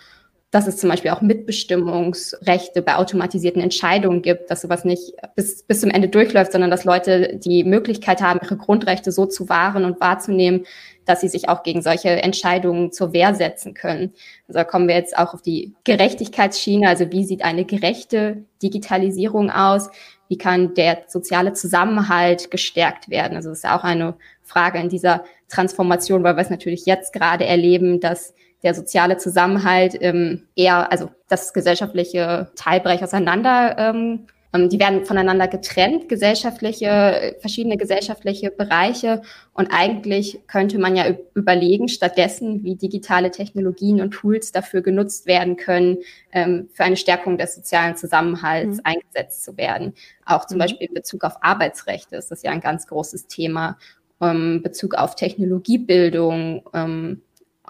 dass 0.51 0.67
es 0.67 0.79
zum 0.79 0.89
Beispiel 0.89 1.11
auch 1.11 1.21
Mitbestimmungsrechte 1.21 2.81
bei 2.81 2.97
automatisierten 2.97 3.61
Entscheidungen 3.61 4.23
gibt, 4.23 4.51
dass 4.51 4.63
sowas 4.63 4.85
nicht 4.85 5.13
bis, 5.37 5.63
bis 5.63 5.81
zum 5.81 5.91
Ende 5.91 6.09
durchläuft, 6.09 6.53
sondern 6.53 6.71
dass 6.71 6.85
Leute 6.85 7.37
die 7.37 7.65
Möglichkeit 7.65 8.23
haben, 8.23 8.41
ihre 8.43 8.57
Grundrechte 8.57 9.13
so 9.13 9.27
zu 9.27 9.51
wahren 9.51 9.85
und 9.85 10.01
wahrzunehmen, 10.01 10.65
dass 11.05 11.21
sie 11.21 11.29
sich 11.29 11.51
auch 11.51 11.63
gegen 11.63 11.83
solche 11.83 12.09
Entscheidungen 12.09 12.93
zur 12.93 13.13
Wehr 13.13 13.35
setzen 13.35 13.75
können. 13.75 14.15
Also 14.47 14.59
da 14.59 14.65
kommen 14.65 14.89
wir 14.89 14.95
jetzt 14.95 15.19
auch 15.19 15.35
auf 15.35 15.43
die 15.43 15.75
Gerechtigkeitsschiene. 15.85 16.89
Also 16.89 17.13
wie 17.13 17.25
sieht 17.25 17.43
eine 17.43 17.67
gerechte 17.67 18.45
Digitalisierung 18.63 19.51
aus? 19.51 19.91
Wie 20.29 20.39
kann 20.39 20.75
der 20.75 21.05
soziale 21.09 21.53
Zusammenhalt 21.53 22.51
gestärkt 22.51 23.11
werden? 23.11 23.37
Also 23.37 23.51
das 23.51 23.59
ist 23.59 23.71
auch 23.71 23.85
eine 23.85 24.17
Frage 24.43 24.79
in 24.79 24.89
dieser 24.89 25.25
Transformation, 25.49 26.23
weil 26.25 26.37
wir 26.37 26.43
es 26.43 26.51
natürlich 26.51 26.87
jetzt 26.87 27.13
gerade 27.13 27.45
erleben, 27.47 28.01
dass 28.01 28.35
der 28.63 28.75
soziale 28.75 29.17
Zusammenhalt 29.17 29.97
ähm, 30.01 30.49
eher, 30.57 30.91
also 30.91 31.11
das 31.29 31.53
gesellschaftliche 31.53 32.51
Teilbereich 32.57 33.03
auseinander, 33.03 33.77
ähm, 33.79 34.27
ähm, 34.53 34.69
die 34.69 34.81
werden 34.81 35.05
voneinander 35.05 35.49
getrennt, 35.49 36.09
gesellschaftliche, 36.09 37.37
verschiedene 37.41 37.77
gesellschaftliche 37.77 38.51
Bereiche. 38.51 39.23
Und 39.53 39.69
eigentlich 39.73 40.41
könnte 40.47 40.79
man 40.79 40.97
ja 40.97 41.05
überlegen, 41.35 41.89
stattdessen, 41.89 42.65
wie 42.65 42.77
digitale 42.77 43.31
Technologien 43.31 44.01
und 44.01 44.13
Tools 44.13 44.53
dafür 44.53 44.81
genutzt 44.83 45.27
werden 45.27 45.57
können, 45.57 45.99
ähm, 46.33 46.69
für 46.73 46.85
eine 46.85 46.97
Stärkung 46.97 47.39
des 47.39 47.55
sozialen 47.55 47.97
Zusammenhalts 47.97 48.79
mhm. 48.79 48.83
eingesetzt 48.85 49.45
zu 49.45 49.57
werden. 49.57 49.95
Auch 50.25 50.47
zum 50.47 50.57
mhm. 50.57 50.63
Beispiel 50.63 50.89
in 50.89 50.95
Bezug 50.95 51.25
auf 51.25 51.35
Arbeitsrechte 51.43 52.17
ist 52.17 52.31
das 52.31 52.43
ja 52.43 52.51
ein 52.51 52.61
ganz 52.61 52.87
großes 52.87 53.27
Thema. 53.27 53.79
Ähm, 54.21 54.63
Bezug 54.63 54.95
auf 54.95 55.15
Technologiebildung, 55.15 56.63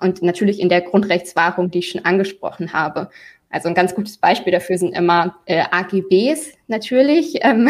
und 0.01 0.23
natürlich 0.23 0.61
in 0.61 0.69
der 0.69 0.83
Grundrechtswahrung, 0.83 1.71
die 1.71 1.81
ich 1.81 1.91
schon 1.91 2.05
angesprochen 2.05 2.73
habe. 2.73 3.11
Also 3.51 3.69
ein 3.69 3.75
ganz 3.75 3.95
gutes 3.95 4.19
Beispiel 4.19 4.53
dafür 4.53 4.77
sind 4.77 4.95
immer 4.95 5.37
äh, 5.47 5.65
AGBs 5.71 6.53
natürlich. 6.67 7.39
Ähm, 7.49 7.69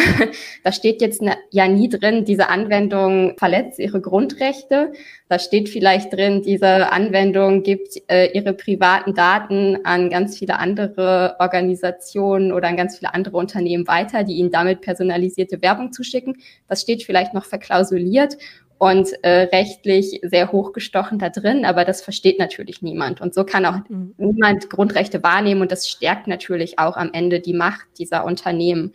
da 0.64 0.72
steht 0.72 1.02
jetzt 1.02 1.20
ne, 1.20 1.36
ja 1.50 1.68
nie 1.68 1.88
drin, 1.88 2.24
diese 2.24 2.48
Anwendung 2.48 3.36
verletzt 3.38 3.78
ihre 3.78 4.00
Grundrechte. 4.00 4.92
Da 5.28 5.38
steht 5.38 5.68
vielleicht 5.68 6.12
drin, 6.12 6.42
diese 6.42 6.90
Anwendung 6.90 7.62
gibt 7.62 8.00
äh, 8.10 8.32
ihre 8.32 8.54
privaten 8.54 9.14
Daten 9.14 9.78
an 9.84 10.08
ganz 10.08 10.38
viele 10.38 10.58
andere 10.58 11.36
Organisationen 11.38 12.50
oder 12.50 12.68
an 12.68 12.76
ganz 12.76 12.98
viele 12.98 13.14
andere 13.14 13.36
Unternehmen 13.36 13.86
weiter, 13.86 14.24
die 14.24 14.36
ihnen 14.36 14.50
damit 14.50 14.80
personalisierte 14.80 15.60
Werbung 15.62 15.92
zuschicken. 15.92 16.38
Das 16.66 16.80
steht 16.80 17.02
vielleicht 17.04 17.34
noch 17.34 17.44
verklausuliert 17.44 18.36
und 18.78 19.12
äh, 19.24 19.48
rechtlich 19.52 20.20
sehr 20.22 20.52
hochgestochen 20.52 21.18
da 21.18 21.30
drin, 21.30 21.64
aber 21.64 21.84
das 21.84 22.00
versteht 22.00 22.38
natürlich 22.38 22.80
niemand. 22.80 23.20
Und 23.20 23.34
so 23.34 23.44
kann 23.44 23.66
auch 23.66 23.78
mhm. 23.88 24.14
niemand 24.16 24.70
Grundrechte 24.70 25.22
wahrnehmen 25.22 25.62
und 25.62 25.72
das 25.72 25.88
stärkt 25.88 26.28
natürlich 26.28 26.78
auch 26.78 26.96
am 26.96 27.10
Ende 27.12 27.40
die 27.40 27.54
Macht 27.54 27.86
dieser 27.98 28.24
Unternehmen. 28.24 28.92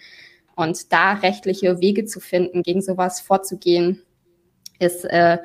Und 0.56 0.94
da 0.94 1.14
rechtliche 1.14 1.82
Wege 1.82 2.06
zu 2.06 2.20
finden, 2.20 2.64
gegen 2.64 2.82
sowas 2.82 3.20
vorzugehen, 3.20 4.02
ist, 4.80 5.04
äh, 5.04 5.40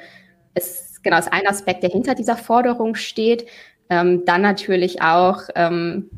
ist 0.54 1.02
genau 1.02 1.18
ist 1.18 1.33
ein 1.33 1.47
Aspekt, 1.47 1.83
der 1.83 1.90
hinter 1.90 2.14
dieser 2.14 2.37
Forderung 2.37 2.95
steht. 2.95 3.47
Ähm, 3.90 4.25
dann 4.25 4.42
natürlich 4.42 5.02
auch 5.02 5.42
ähm, 5.54 6.11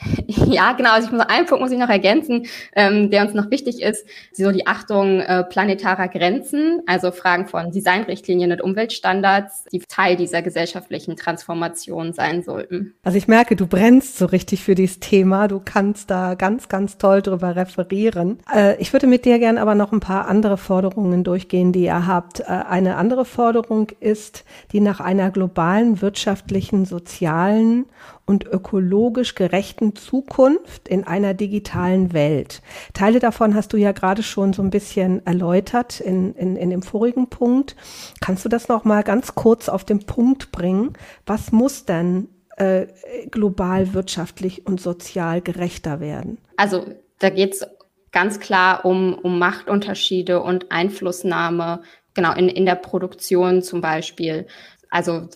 Ja, 0.50 0.72
genau. 0.72 0.92
Also 0.92 1.08
ich 1.08 1.12
muss, 1.12 1.20
einen 1.22 1.46
Punkt 1.46 1.62
muss 1.62 1.70
ich 1.70 1.78
noch 1.78 1.88
ergänzen, 1.88 2.46
ähm, 2.74 3.10
der 3.10 3.24
uns 3.24 3.34
noch 3.34 3.50
wichtig 3.50 3.82
ist, 3.82 4.06
so 4.32 4.50
die 4.50 4.66
Achtung 4.66 5.20
äh, 5.20 5.44
planetarer 5.44 6.08
Grenzen, 6.08 6.82
also 6.86 7.12
Fragen 7.12 7.46
von 7.46 7.70
Designrichtlinien 7.70 8.52
und 8.52 8.60
Umweltstandards, 8.60 9.64
die 9.72 9.80
Teil 9.80 10.16
dieser 10.16 10.42
gesellschaftlichen 10.42 11.16
Transformation 11.16 12.12
sein 12.12 12.42
sollten. 12.42 12.94
Also 13.02 13.18
ich 13.18 13.28
merke, 13.28 13.56
du 13.56 13.66
brennst 13.66 14.18
so 14.18 14.26
richtig 14.26 14.64
für 14.64 14.74
dieses 14.74 15.00
Thema. 15.00 15.48
Du 15.48 15.60
kannst 15.64 16.10
da 16.10 16.34
ganz, 16.34 16.68
ganz 16.68 16.98
toll 16.98 17.22
drüber 17.22 17.56
referieren. 17.56 18.38
Äh, 18.54 18.76
ich 18.80 18.92
würde 18.92 19.06
mit 19.06 19.24
dir 19.24 19.38
gerne 19.38 19.60
aber 19.60 19.74
noch 19.74 19.92
ein 19.92 20.00
paar 20.00 20.26
andere 20.26 20.56
Forderungen 20.56 21.24
durchgehen, 21.24 21.72
die 21.72 21.84
ihr 21.84 22.06
habt. 22.06 22.40
Äh, 22.40 22.44
eine 22.44 22.96
andere 22.96 23.24
Forderung 23.24 23.88
ist, 24.00 24.44
die 24.72 24.80
nach 24.80 25.00
einer 25.00 25.30
globalen 25.30 26.00
wirtschaftlichen, 26.00 26.84
sozialen 26.84 27.86
und 28.30 28.46
ökologisch 28.46 29.34
gerechten 29.34 29.96
Zukunft 29.96 30.86
in 30.86 31.02
einer 31.02 31.34
digitalen 31.34 32.12
Welt. 32.12 32.62
Teile 32.92 33.18
davon 33.18 33.56
hast 33.56 33.72
du 33.72 33.76
ja 33.76 33.90
gerade 33.90 34.22
schon 34.22 34.52
so 34.52 34.62
ein 34.62 34.70
bisschen 34.70 35.26
erläutert 35.26 35.98
in, 35.98 36.36
in, 36.36 36.54
in 36.54 36.70
dem 36.70 36.82
vorigen 36.82 37.28
Punkt. 37.28 37.74
Kannst 38.20 38.44
du 38.44 38.48
das 38.48 38.68
noch 38.68 38.84
mal 38.84 39.02
ganz 39.02 39.34
kurz 39.34 39.68
auf 39.68 39.84
den 39.84 40.06
Punkt 40.06 40.52
bringen? 40.52 40.92
Was 41.26 41.50
muss 41.50 41.86
denn 41.86 42.28
äh, 42.56 42.86
global 43.32 43.94
wirtschaftlich 43.94 44.64
und 44.64 44.80
sozial 44.80 45.40
gerechter 45.40 45.98
werden? 45.98 46.38
Also 46.56 46.86
da 47.18 47.30
geht 47.30 47.54
es 47.54 47.66
ganz 48.12 48.38
klar 48.38 48.84
um, 48.84 49.14
um 49.14 49.40
Machtunterschiede 49.40 50.40
und 50.40 50.70
Einflussnahme, 50.70 51.82
genau 52.14 52.32
in, 52.34 52.48
in 52.48 52.64
der 52.64 52.76
Produktion 52.76 53.62
zum 53.62 53.80
Beispiel. 53.80 54.46
Also 54.90 55.28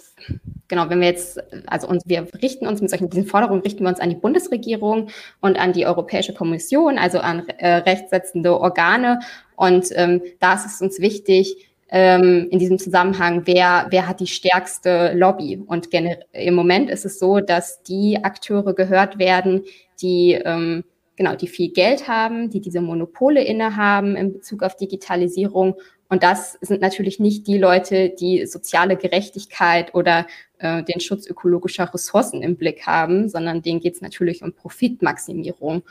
genau, 0.69 0.91
wenn 0.91 1.01
wir 1.01 1.09
jetzt, 1.09 1.41
also 1.67 1.89
uns, 1.89 2.03
wir 2.07 2.27
richten 2.43 2.67
uns 2.67 2.81
mit 2.81 2.91
solchen 2.91 3.09
diesen 3.09 3.27
Forderungen, 3.27 3.63
richten 3.63 3.85
wir 3.85 3.89
uns 3.89 4.01
an 4.01 4.11
die 4.11 4.17
Bundesregierung 4.17 5.09
und 5.41 5.59
an 5.59 5.73
die 5.73 5.87
Europäische 5.87 6.35
Kommission, 6.35 6.99
also 6.99 7.21
an 7.21 7.49
äh, 7.59 7.77
rechtssetzende 7.77 8.59
Organe. 8.59 9.21
Und 9.57 9.87
ähm, 9.93 10.23
da 10.41 10.55
ist 10.55 10.67
es 10.67 10.83
uns 10.83 10.99
wichtig, 10.99 11.69
ähm, 11.91 12.49
in 12.51 12.59
diesem 12.59 12.79
Zusammenhang, 12.79 13.43
wer, 13.45 13.87
wer 13.91 14.09
hat 14.09 14.19
die 14.19 14.27
stärkste 14.27 15.13
Lobby? 15.15 15.63
Und 15.65 15.89
im 16.33 16.55
Moment 16.55 16.91
ist 16.91 17.05
es 17.05 17.21
so, 17.21 17.39
dass 17.39 17.83
die 17.83 18.19
Akteure 18.25 18.75
gehört 18.75 19.19
werden, 19.19 19.63
die 20.01 20.33
ähm, 20.33 20.83
genau, 21.17 21.37
die 21.37 21.47
viel 21.47 21.71
Geld 21.71 22.09
haben, 22.09 22.51
die 22.51 22.61
diese 22.61 22.81
Monopole 22.81 23.45
innehaben 23.45 24.17
in 24.17 24.33
Bezug 24.33 24.63
auf 24.63 24.77
Digitalisierung 24.77 25.77
und 26.15 26.23
das 26.23 26.53
sind 26.61 26.81
natürlich 26.81 27.19
nicht 27.19 27.49
die 27.49 27.59
Leute, 27.59 28.09
die 28.09 28.47
soziale 28.47 28.97
Gerechtigkeit 28.97 29.97
oder 29.97 30.29
äh, 30.59 30.85
den 30.85 31.01
Schutz 31.01 31.27
ökologischer 31.27 31.93
Ressourcen 31.93 32.41
im 32.41 32.55
Blick 32.55 32.87
haben, 32.87 33.29
sondern 33.29 33.63
denen 33.63 33.81
geht 33.81 33.97
es 33.97 34.01
natürlich 34.01 34.45
um 34.45 34.53
Profitmaximierung. 34.53 35.83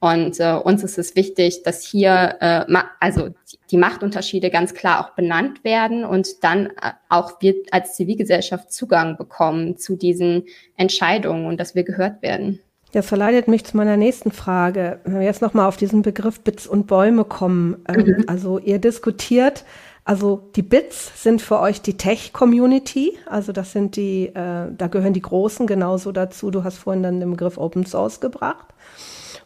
Und 0.00 0.40
äh, 0.40 0.54
uns 0.54 0.82
ist 0.82 0.98
es 0.98 1.14
wichtig, 1.14 1.62
dass 1.62 1.84
hier 1.84 2.36
äh, 2.40 2.64
also 2.98 3.28
die 3.70 3.76
Machtunterschiede 3.76 4.50
ganz 4.50 4.74
klar 4.74 5.06
auch 5.06 5.14
benannt 5.14 5.62
werden 5.62 6.04
und 6.04 6.42
dann 6.42 6.66
äh, 6.66 6.94
auch 7.08 7.40
wir 7.40 7.54
als 7.70 7.94
Zivilgesellschaft 7.94 8.72
Zugang 8.72 9.16
bekommen 9.16 9.76
zu 9.76 9.94
diesen 9.94 10.46
Entscheidungen 10.76 11.46
und 11.46 11.60
dass 11.60 11.76
wir 11.76 11.84
gehört 11.84 12.22
werden. 12.22 12.58
Das 12.92 13.06
verleitet 13.06 13.48
mich 13.48 13.64
zu 13.64 13.76
meiner 13.76 13.96
nächsten 13.96 14.32
Frage. 14.32 15.00
Wenn 15.04 15.20
wir 15.20 15.26
jetzt 15.26 15.42
nochmal 15.42 15.66
auf 15.66 15.76
diesen 15.76 16.02
Begriff 16.02 16.40
Bits 16.40 16.66
und 16.66 16.86
Bäume 16.86 17.24
kommen. 17.24 17.84
Ähm, 17.88 18.04
mhm. 18.04 18.24
Also 18.26 18.58
ihr 18.58 18.78
diskutiert 18.78 19.64
Also 20.04 20.50
die 20.56 20.62
Bits 20.62 21.22
sind 21.22 21.42
für 21.42 21.60
euch 21.60 21.82
die 21.82 21.96
Tech-Community, 21.96 23.16
also 23.26 23.52
das 23.52 23.72
sind 23.72 23.96
die, 23.96 24.26
äh, 24.26 24.66
da 24.76 24.86
gehören 24.90 25.12
die 25.12 25.22
Großen 25.22 25.66
genauso 25.66 26.10
dazu. 26.10 26.50
Du 26.50 26.64
hast 26.64 26.78
vorhin 26.78 27.02
dann 27.02 27.20
den 27.20 27.30
Begriff 27.30 27.58
Open 27.58 27.86
Source 27.86 28.20
gebracht. 28.20 28.66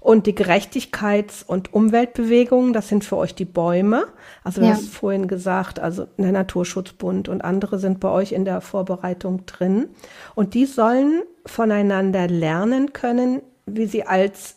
Und 0.05 0.27
die 0.27 0.35
Gerechtigkeits- 0.35 1.43
und 1.47 1.73
Umweltbewegungen, 1.73 2.75
das 2.75 2.91
sind 2.91 3.05
für 3.05 3.17
euch 3.17 3.35
die 3.35 3.47
Bäume. 3.47 4.05
Also 4.43 4.61
du 4.61 4.67
ja. 4.67 4.75
hast 4.75 4.91
vorhin 4.91 5.29
gesagt, 5.29 5.81
also 5.81 6.07
der 6.19 6.31
Naturschutzbund 6.31 7.31
und 7.31 7.43
andere 7.43 7.79
sind 7.79 8.01
bei 8.01 8.11
euch 8.11 8.33
in 8.33 8.45
der 8.45 8.61
Vorbereitung 8.61 9.47
drin. 9.47 9.89
Und 10.35 10.53
die 10.53 10.67
sollen 10.67 11.23
voneinander 11.47 12.29
lernen 12.29 12.93
können, 12.93 13.41
wie 13.65 13.87
sie 13.87 14.05
als 14.05 14.57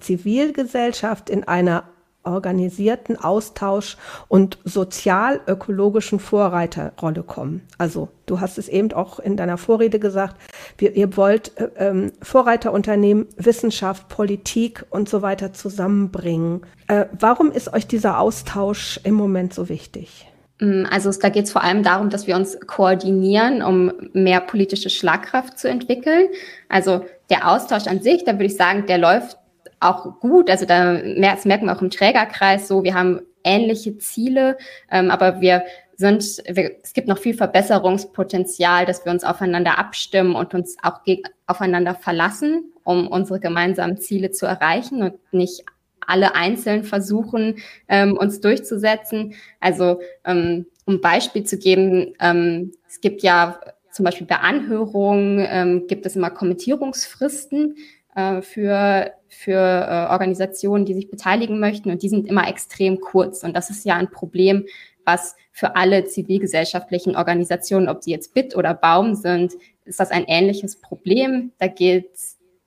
Zivilgesellschaft 0.00 1.30
in 1.30 1.44
einer 1.44 1.84
organisierten 2.24 3.16
Austausch 3.16 3.96
und 4.28 4.58
sozial-ökologischen 4.64 6.18
Vorreiterrolle 6.18 7.22
kommen. 7.22 7.62
Also 7.78 8.08
du 8.26 8.40
hast 8.40 8.58
es 8.58 8.68
eben 8.68 8.92
auch 8.92 9.18
in 9.18 9.36
deiner 9.36 9.58
Vorrede 9.58 9.98
gesagt, 9.98 10.36
wir, 10.78 10.96
ihr 10.96 11.16
wollt 11.16 11.56
äh, 11.58 11.68
ähm, 11.76 12.12
Vorreiterunternehmen, 12.22 13.26
Wissenschaft, 13.36 14.08
Politik 14.08 14.84
und 14.90 15.08
so 15.08 15.22
weiter 15.22 15.52
zusammenbringen. 15.52 16.62
Äh, 16.88 17.06
warum 17.18 17.50
ist 17.50 17.72
euch 17.72 17.86
dieser 17.86 18.18
Austausch 18.18 19.00
im 19.04 19.14
Moment 19.14 19.54
so 19.54 19.68
wichtig? 19.68 20.26
Mm, 20.60 20.84
also 20.90 21.10
da 21.10 21.28
geht 21.28 21.44
es 21.44 21.52
vor 21.52 21.62
allem 21.62 21.82
darum, 21.82 22.10
dass 22.10 22.26
wir 22.26 22.36
uns 22.36 22.58
koordinieren, 22.66 23.62
um 23.62 23.92
mehr 24.12 24.40
politische 24.40 24.90
Schlagkraft 24.90 25.58
zu 25.58 25.68
entwickeln. 25.68 26.28
Also 26.68 27.04
der 27.30 27.48
Austausch 27.48 27.86
an 27.86 28.02
sich, 28.02 28.24
da 28.24 28.32
würde 28.32 28.46
ich 28.46 28.56
sagen, 28.56 28.86
der 28.86 28.98
läuft 28.98 29.38
auch 29.80 30.20
gut. 30.20 30.50
Also 30.50 30.66
da 30.66 30.98
das 30.98 31.44
merken 31.44 31.66
wir 31.66 31.76
auch 31.76 31.82
im 31.82 31.90
Trägerkreis 31.90 32.68
so, 32.68 32.84
wir 32.84 32.94
haben 32.94 33.20
ähnliche 33.44 33.98
Ziele, 33.98 34.56
ähm, 34.90 35.10
aber 35.10 35.40
wir 35.40 35.64
sind, 35.96 36.42
wir, 36.48 36.76
es 36.82 36.92
gibt 36.92 37.08
noch 37.08 37.18
viel 37.18 37.34
Verbesserungspotenzial, 37.34 38.86
dass 38.86 39.04
wir 39.04 39.12
uns 39.12 39.24
aufeinander 39.24 39.78
abstimmen 39.78 40.34
und 40.34 40.54
uns 40.54 40.76
auch 40.82 41.00
aufeinander 41.46 41.94
verlassen, 41.94 42.72
um 42.82 43.06
unsere 43.06 43.38
gemeinsamen 43.38 43.98
Ziele 43.98 44.30
zu 44.30 44.46
erreichen 44.46 45.02
und 45.02 45.14
nicht 45.32 45.64
alle 46.06 46.34
einzeln 46.34 46.84
versuchen, 46.84 47.56
ähm, 47.88 48.16
uns 48.16 48.40
durchzusetzen. 48.40 49.34
Also 49.60 50.00
ähm, 50.24 50.66
um 50.84 51.00
Beispiel 51.00 51.44
zu 51.44 51.58
geben, 51.58 52.14
ähm, 52.20 52.72
es 52.88 53.00
gibt 53.00 53.22
ja 53.22 53.58
zum 53.90 54.04
Beispiel 54.04 54.26
bei 54.26 54.36
Anhörungen 54.36 55.46
ähm, 55.48 55.86
gibt 55.86 56.04
es 56.04 56.16
immer 56.16 56.30
Kommentierungsfristen 56.30 57.76
äh, 58.14 58.42
für, 58.42 59.12
für 59.28 59.58
äh, 59.58 60.12
Organisationen, 60.12 60.84
die 60.84 60.94
sich 60.94 61.10
beteiligen 61.10 61.58
möchten. 61.58 61.90
Und 61.90 62.02
die 62.02 62.08
sind 62.08 62.28
immer 62.28 62.48
extrem 62.48 63.00
kurz. 63.00 63.42
Und 63.42 63.54
das 63.56 63.70
ist 63.70 63.84
ja 63.84 63.96
ein 63.96 64.10
Problem, 64.10 64.64
was 65.04 65.36
für 65.52 65.76
alle 65.76 66.04
zivilgesellschaftlichen 66.04 67.16
Organisationen, 67.16 67.88
ob 67.88 68.02
sie 68.02 68.10
jetzt 68.10 68.34
BIT 68.34 68.56
oder 68.56 68.74
Baum 68.74 69.14
sind, 69.14 69.52
ist 69.84 70.00
das 70.00 70.10
ein 70.10 70.24
ähnliches 70.26 70.80
Problem. 70.80 71.52
Da 71.58 71.66
gilt, 71.66 72.08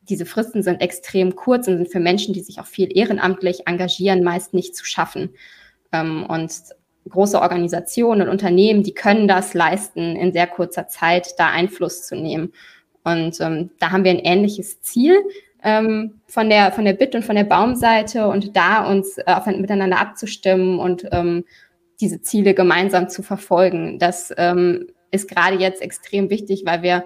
diese 0.01 0.25
Fristen 0.25 0.63
sind 0.63 0.81
extrem 0.81 1.35
kurz 1.35 1.67
und 1.67 1.77
sind 1.77 1.91
für 1.91 1.99
Menschen, 1.99 2.33
die 2.33 2.41
sich 2.41 2.59
auch 2.59 2.65
viel 2.65 2.95
ehrenamtlich 2.95 3.67
engagieren, 3.67 4.23
meist 4.23 4.53
nicht 4.53 4.75
zu 4.75 4.85
schaffen. 4.85 5.31
Ähm, 5.91 6.25
und 6.27 6.51
große 7.09 7.41
Organisationen 7.41 8.21
und 8.21 8.29
Unternehmen, 8.29 8.83
die 8.83 8.93
können 8.93 9.27
das 9.27 9.53
leisten, 9.53 10.15
in 10.15 10.33
sehr 10.33 10.47
kurzer 10.47 10.87
Zeit 10.87 11.35
da 11.37 11.49
Einfluss 11.49 12.05
zu 12.05 12.15
nehmen. 12.15 12.53
Und 13.07 13.39
ähm, 13.39 13.69
da 13.79 13.91
haben 13.91 14.03
wir 14.03 14.11
ein 14.11 14.19
ähnliches 14.19 14.81
Ziel 14.81 15.15
ähm, 15.63 16.19
von 16.27 16.49
der 16.49 16.73
von 16.73 16.83
der 16.83 16.93
Bit 16.93 17.15
und 17.15 17.23
von 17.23 17.35
der 17.35 17.45
Baumseite 17.45 18.27
und 18.27 18.57
da 18.57 18.85
uns 18.89 19.17
äh, 19.17 19.51
miteinander 19.57 19.99
abzustimmen 19.99 20.77
und 20.77 21.07
ähm, 21.11 21.45
diese 22.01 22.21
Ziele 22.21 22.53
gemeinsam 22.53 23.07
zu 23.07 23.23
verfolgen. 23.23 23.97
Das 23.97 24.33
ähm, 24.37 24.87
ist 25.09 25.29
gerade 25.29 25.55
jetzt 25.55 25.81
extrem 25.81 26.29
wichtig, 26.29 26.63
weil 26.65 26.81
wir 26.81 27.05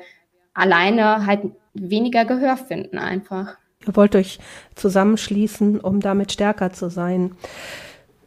alleine 0.55 1.27
halt 1.27 1.41
weniger 1.75 2.25
Gehör 2.25 2.58
finden 2.58 2.98
einfach. 2.98 3.58
Ihr 3.86 3.96
wollt 3.96 4.15
euch 4.15 4.39
zusammenschließen, 4.75 5.79
um 5.79 6.00
damit 6.00 6.31
stärker 6.31 6.72
zu 6.72 6.89
sein. 6.89 7.36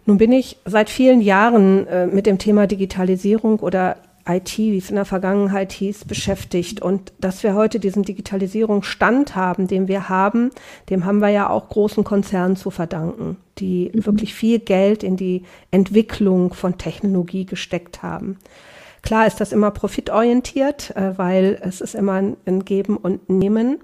Nun 0.06 0.18
bin 0.18 0.32
ich 0.32 0.58
seit 0.64 0.90
vielen 0.90 1.20
Jahren 1.20 1.86
äh, 1.88 2.06
mit 2.06 2.26
dem 2.26 2.38
Thema 2.38 2.66
Digitalisierung 2.66 3.58
oder 3.58 3.96
IT, 4.26 4.56
wie 4.58 4.78
es 4.78 4.90
in 4.90 4.96
der 4.96 5.04
Vergangenheit 5.04 5.72
hieß, 5.72 6.04
beschäftigt. 6.06 6.80
Und 6.80 7.12
dass 7.18 7.42
wir 7.42 7.54
heute 7.54 7.78
diesen 7.80 8.02
Digitalisierungsstand 8.02 9.36
haben, 9.36 9.66
den 9.66 9.88
wir 9.88 10.08
haben, 10.08 10.50
dem 10.90 11.04
haben 11.04 11.20
wir 11.20 11.28
ja 11.28 11.50
auch 11.50 11.68
großen 11.68 12.04
Konzernen 12.04 12.56
zu 12.56 12.70
verdanken, 12.70 13.36
die 13.58 13.90
mhm. 13.92 14.06
wirklich 14.06 14.34
viel 14.34 14.58
Geld 14.58 15.02
in 15.02 15.16
die 15.16 15.44
Entwicklung 15.70 16.54
von 16.54 16.78
Technologie 16.78 17.44
gesteckt 17.44 18.02
haben. 18.02 18.38
Klar 19.02 19.26
ist 19.26 19.40
das 19.40 19.52
immer 19.52 19.70
profitorientiert, 19.70 20.96
äh, 20.96 21.18
weil 21.18 21.58
es 21.60 21.80
ist 21.82 21.94
immer 21.94 22.14
ein 22.14 22.64
Geben 22.64 22.96
und 22.96 23.28
Nehmen. 23.28 23.80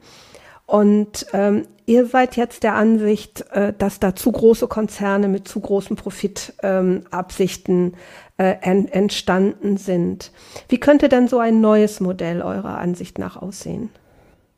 Und 0.64 1.26
ähm, 1.32 1.64
ihr 1.84 2.06
seid 2.06 2.36
jetzt 2.36 2.62
der 2.62 2.76
Ansicht, 2.76 3.44
äh, 3.50 3.72
dass 3.76 3.98
da 3.98 4.14
zu 4.14 4.30
große 4.30 4.68
Konzerne 4.68 5.26
mit 5.26 5.48
zu 5.48 5.58
großen 5.58 5.96
Profitabsichten 5.96 7.94
äh, 8.40 8.56
en 8.62 8.88
entstanden 8.88 9.76
sind. 9.76 10.32
Wie 10.70 10.80
könnte 10.80 11.10
denn 11.10 11.28
so 11.28 11.38
ein 11.38 11.60
neues 11.60 12.00
Modell 12.00 12.40
eurer 12.40 12.78
Ansicht 12.78 13.18
nach 13.18 13.36
aussehen? 13.36 13.90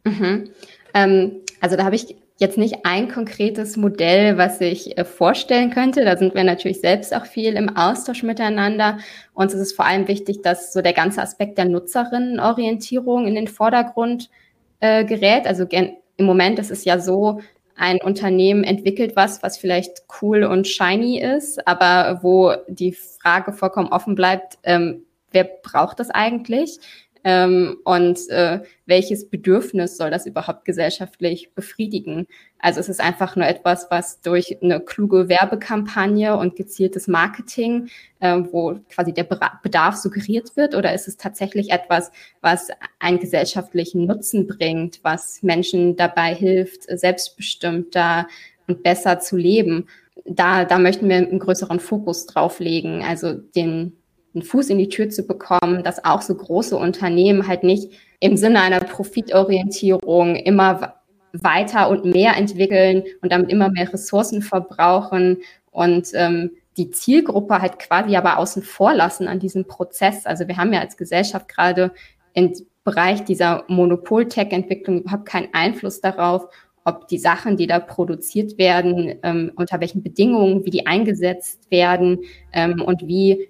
Mhm. 0.04 0.50
Ähm, 0.94 1.32
also 1.60 1.76
da 1.76 1.84
habe 1.84 1.96
ich 1.96 2.14
jetzt 2.38 2.58
nicht 2.58 2.84
ein 2.84 3.08
konkretes 3.08 3.76
Modell, 3.76 4.38
was 4.38 4.60
ich 4.60 4.96
äh, 4.96 5.04
vorstellen 5.04 5.70
könnte. 5.70 6.04
Da 6.04 6.16
sind 6.16 6.36
wir 6.36 6.44
natürlich 6.44 6.80
selbst 6.80 7.12
auch 7.12 7.26
viel 7.26 7.54
im 7.54 7.76
Austausch 7.76 8.22
miteinander. 8.22 8.98
Uns 9.34 9.52
ist 9.52 9.60
es 9.60 9.72
vor 9.72 9.84
allem 9.84 10.06
wichtig, 10.06 10.42
dass 10.42 10.72
so 10.72 10.80
der 10.80 10.92
ganze 10.92 11.20
Aspekt 11.20 11.58
der 11.58 11.64
Nutzerinnenorientierung 11.64 13.26
in 13.26 13.34
den 13.34 13.48
Vordergrund 13.48 14.30
äh, 14.78 15.04
gerät. 15.04 15.48
Also 15.48 15.66
im 15.68 16.24
Moment 16.24 16.60
ist 16.60 16.70
es 16.70 16.84
ja 16.84 17.00
so, 17.00 17.40
ein 17.76 17.98
Unternehmen 18.00 18.64
entwickelt 18.64 19.16
was, 19.16 19.42
was 19.42 19.58
vielleicht 19.58 20.02
cool 20.20 20.44
und 20.44 20.66
shiny 20.66 21.20
ist, 21.20 21.66
aber 21.66 22.20
wo 22.22 22.54
die 22.68 22.92
Frage 22.92 23.52
vollkommen 23.52 23.88
offen 23.88 24.14
bleibt, 24.14 24.58
ähm, 24.62 25.04
wer 25.30 25.44
braucht 25.44 26.00
das 26.00 26.11
eigentlich? 26.11 26.78
Ähm, 27.24 27.78
und 27.85 28.28
äh, 28.30 28.61
welches 28.87 29.28
Bedürfnis 29.30 29.96
soll 29.96 30.11
das 30.11 30.26
überhaupt 30.26 30.64
gesellschaftlich 30.64 31.54
befriedigen? 31.54 32.26
Also 32.58 32.80
es 32.80 32.88
ist 32.88 33.00
einfach 33.00 33.37
nur 33.37 33.46
etwas, 33.46 33.88
was 33.90 34.20
durch 34.20 34.58
eine 34.62 34.80
kluge 34.80 35.28
Werbekampagne 35.28 36.37
und 36.37 36.56
gezieltes 36.56 37.06
Marketing, 37.06 37.88
äh, 38.20 38.40
wo 38.50 38.78
quasi 38.90 39.12
der 39.12 39.24
Bedarf 39.24 39.96
suggeriert 39.96 40.56
wird, 40.56 40.74
oder 40.74 40.92
ist 40.94 41.06
es 41.06 41.16
tatsächlich 41.16 41.70
etwas, 41.70 42.11
was 42.40 42.68
einen 42.98 43.20
gesellschaftlichen 43.20 44.06
Nutzen 44.06 44.46
bringt, 44.46 45.00
was 45.02 45.42
Menschen 45.42 45.96
dabei 45.96 46.35
hilft, 46.35 46.85
selbstbestimmter 46.88 48.26
und 48.66 48.82
besser 48.82 49.20
zu 49.20 49.37
leben? 49.37 49.87
Da, 50.24 50.64
da 50.64 50.78
möchten 50.78 51.08
wir 51.08 51.16
einen 51.16 51.38
größeren 51.38 51.80
Fokus 51.80 52.26
drauf 52.26 52.61
legen, 52.61 53.02
also 53.02 53.32
den 53.32 53.96
einen 54.34 54.42
Fuß 54.42 54.70
in 54.70 54.78
die 54.78 54.88
Tür 54.88 55.10
zu 55.10 55.24
bekommen, 55.24 55.82
dass 55.82 56.04
auch 56.04 56.22
so 56.22 56.34
große 56.34 56.76
Unternehmen 56.76 57.46
halt 57.46 57.64
nicht 57.64 57.92
im 58.20 58.36
Sinne 58.36 58.60
einer 58.60 58.80
Profitorientierung 58.80 60.36
immer 60.36 60.94
weiter 61.32 61.88
und 61.88 62.04
mehr 62.04 62.36
entwickeln 62.36 63.04
und 63.20 63.32
damit 63.32 63.50
immer 63.50 63.70
mehr 63.70 63.92
Ressourcen 63.92 64.42
verbrauchen 64.42 65.38
und 65.70 66.08
ähm, 66.14 66.50
die 66.76 66.90
Zielgruppe 66.90 67.60
halt 67.60 67.78
quasi 67.78 68.16
aber 68.16 68.38
außen 68.38 68.62
vor 68.62 68.94
lassen 68.94 69.28
an 69.28 69.38
diesem 69.38 69.66
Prozess. 69.66 70.26
Also 70.26 70.48
wir 70.48 70.56
haben 70.56 70.72
ja 70.72 70.80
als 70.80 70.96
Gesellschaft 70.96 71.48
gerade 71.48 71.92
im 72.34 72.52
Bereich 72.84 73.24
dieser 73.24 73.64
Monopol-Tech-Entwicklung 73.68 75.02
überhaupt 75.02 75.26
keinen 75.26 75.48
Einfluss 75.52 76.00
darauf, 76.00 76.48
ob 76.84 77.06
die 77.08 77.18
Sachen, 77.18 77.56
die 77.56 77.66
da 77.66 77.78
produziert 77.78 78.58
werden, 78.58 79.14
ähm, 79.22 79.52
unter 79.54 79.80
welchen 79.80 80.02
Bedingungen, 80.02 80.64
wie 80.64 80.70
die 80.70 80.86
eingesetzt 80.86 81.70
werden 81.70 82.20
ähm, 82.52 82.80
und 82.82 83.06
wie 83.06 83.48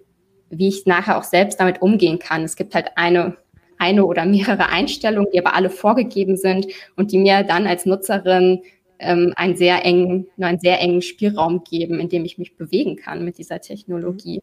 wie 0.53 0.69
ich 0.69 0.87
nachher 0.87 1.19
auch 1.19 1.25
selbst 1.25 1.59
damit 1.59 1.83
umgehen 1.83 2.19
kann. 2.19 2.45
Es 2.45 2.57
gibt 2.57 2.75
halt 2.75 2.93
eine, 2.97 3.37
eine 3.79 4.05
oder 4.05 4.25
mehrere 4.27 4.69
Einstellungen, 4.69 5.31
die 5.33 5.41
aber 5.41 5.55
alle 5.55 5.71
vorgegeben 5.71 6.37
sind 6.37 6.67
und 6.97 7.11
die 7.11 7.19
mir 7.19 7.43
dann 7.43 7.67
als 7.67 7.87
Nutzerin 7.87 8.63
ähm, 8.99 9.33
einen 9.37 9.57
sehr 9.57 9.85
engen, 9.85 10.27
nur 10.37 10.49
einen 10.49 10.61
sehr 10.61 10.81
engen 10.81 11.03
Spielraum 11.03 11.65
geben, 11.65 11.99
in 11.99 12.09
dem 12.09 12.25
ich 12.25 12.39
mich 12.39 12.57
bewegen 12.57 12.97
kann 12.97 13.25
mit 13.25 13.39
dieser 13.39 13.61
Technologie. 13.61 14.43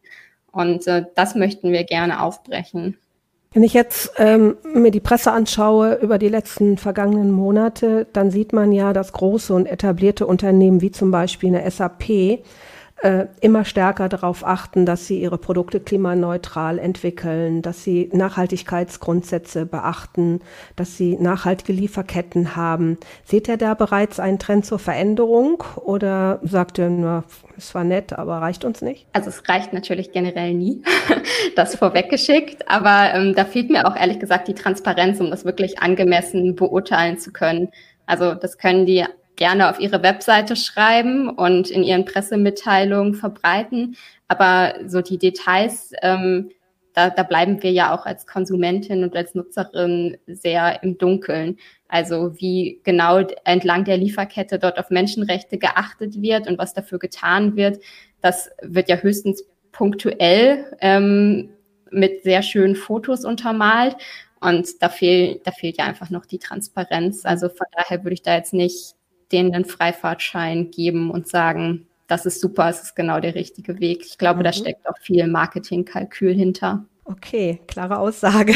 Und 0.52 0.86
äh, 0.86 1.04
das 1.14 1.36
möchten 1.36 1.72
wir 1.72 1.84
gerne 1.84 2.22
aufbrechen. 2.22 2.96
Wenn 3.52 3.62
ich 3.64 3.72
jetzt 3.72 4.12
ähm, 4.18 4.56
mir 4.62 4.92
die 4.92 5.00
Presse 5.00 5.32
anschaue 5.32 5.94
über 5.94 6.18
die 6.18 6.28
letzten 6.28 6.76
vergangenen 6.76 7.32
Monate, 7.32 8.06
dann 8.12 8.30
sieht 8.30 8.52
man 8.52 8.70
ja, 8.70 8.92
dass 8.92 9.12
große 9.12 9.52
und 9.52 9.66
etablierte 9.66 10.26
Unternehmen 10.26 10.80
wie 10.80 10.92
zum 10.92 11.10
Beispiel 11.10 11.54
eine 11.54 11.68
SAP 11.68 12.42
äh, 13.02 13.26
immer 13.40 13.64
stärker 13.64 14.08
darauf 14.08 14.46
achten, 14.46 14.84
dass 14.84 15.06
sie 15.06 15.20
ihre 15.20 15.38
Produkte 15.38 15.80
klimaneutral 15.80 16.78
entwickeln, 16.78 17.62
dass 17.62 17.82
sie 17.82 18.10
Nachhaltigkeitsgrundsätze 18.12 19.64
beachten, 19.66 20.40
dass 20.76 20.96
sie 20.96 21.16
nachhaltige 21.16 21.72
Lieferketten 21.72 22.56
haben. 22.56 22.98
Seht 23.24 23.48
ihr 23.48 23.56
da 23.56 23.74
bereits 23.74 24.20
einen 24.20 24.38
Trend 24.38 24.66
zur 24.66 24.78
Veränderung 24.78 25.64
oder 25.76 26.40
sagt 26.42 26.78
ihr, 26.78 26.90
na, 26.90 27.24
es 27.56 27.74
war 27.74 27.84
nett, 27.84 28.12
aber 28.12 28.38
reicht 28.38 28.64
uns 28.64 28.82
nicht? 28.82 29.06
Also 29.12 29.30
es 29.30 29.48
reicht 29.48 29.72
natürlich 29.72 30.12
generell 30.12 30.54
nie, 30.54 30.82
das 31.56 31.76
vorweggeschickt, 31.76 32.68
aber 32.68 33.14
ähm, 33.14 33.34
da 33.34 33.44
fehlt 33.44 33.70
mir 33.70 33.86
auch 33.86 33.96
ehrlich 33.96 34.18
gesagt 34.18 34.48
die 34.48 34.54
Transparenz, 34.54 35.20
um 35.20 35.30
das 35.30 35.44
wirklich 35.44 35.78
angemessen 35.78 36.54
beurteilen 36.54 37.18
zu 37.18 37.32
können. 37.32 37.70
Also 38.06 38.34
das 38.34 38.58
können 38.58 38.86
die 38.86 39.06
gerne 39.40 39.70
auf 39.70 39.80
ihre 39.80 40.02
Webseite 40.02 40.54
schreiben 40.54 41.30
und 41.30 41.70
in 41.70 41.82
ihren 41.82 42.04
Pressemitteilungen 42.04 43.14
verbreiten. 43.14 43.96
Aber 44.28 44.74
so 44.86 45.00
die 45.00 45.16
Details, 45.16 45.92
ähm, 46.02 46.50
da, 46.92 47.08
da 47.08 47.22
bleiben 47.22 47.62
wir 47.62 47.72
ja 47.72 47.94
auch 47.94 48.04
als 48.04 48.26
Konsumentin 48.26 49.02
und 49.02 49.16
als 49.16 49.34
Nutzerin 49.34 50.18
sehr 50.26 50.82
im 50.82 50.98
Dunkeln. 50.98 51.56
Also 51.88 52.38
wie 52.38 52.80
genau 52.84 53.20
entlang 53.44 53.84
der 53.84 53.96
Lieferkette 53.96 54.58
dort 54.58 54.78
auf 54.78 54.90
Menschenrechte 54.90 55.56
geachtet 55.56 56.20
wird 56.20 56.46
und 56.46 56.58
was 56.58 56.74
dafür 56.74 56.98
getan 56.98 57.56
wird, 57.56 57.82
das 58.20 58.50
wird 58.60 58.90
ja 58.90 58.96
höchstens 58.96 59.42
punktuell 59.72 60.66
ähm, 60.82 61.48
mit 61.90 62.24
sehr 62.24 62.42
schönen 62.42 62.76
Fotos 62.76 63.24
untermalt. 63.24 63.96
Und 64.42 64.82
da, 64.82 64.90
fehl, 64.90 65.40
da 65.44 65.50
fehlt 65.50 65.78
ja 65.78 65.84
einfach 65.86 66.10
noch 66.10 66.26
die 66.26 66.38
Transparenz. 66.38 67.24
Also 67.24 67.48
von 67.48 67.66
daher 67.72 68.04
würde 68.04 68.14
ich 68.14 68.22
da 68.22 68.34
jetzt 68.34 68.52
nicht 68.52 68.96
denen 69.32 69.54
einen 69.54 69.64
Freifahrtschein 69.64 70.70
geben 70.70 71.10
und 71.10 71.28
sagen, 71.28 71.86
das 72.06 72.26
ist 72.26 72.40
super, 72.40 72.68
es 72.68 72.82
ist 72.82 72.96
genau 72.96 73.20
der 73.20 73.34
richtige 73.34 73.78
Weg. 73.78 74.04
Ich 74.04 74.18
glaube, 74.18 74.40
mhm. 74.40 74.44
da 74.44 74.52
steckt 74.52 74.88
auch 74.88 74.98
viel 75.00 75.26
Marketingkalkül 75.26 76.34
hinter. 76.34 76.84
Okay, 77.04 77.60
klare 77.66 77.98
Aussage. 77.98 78.54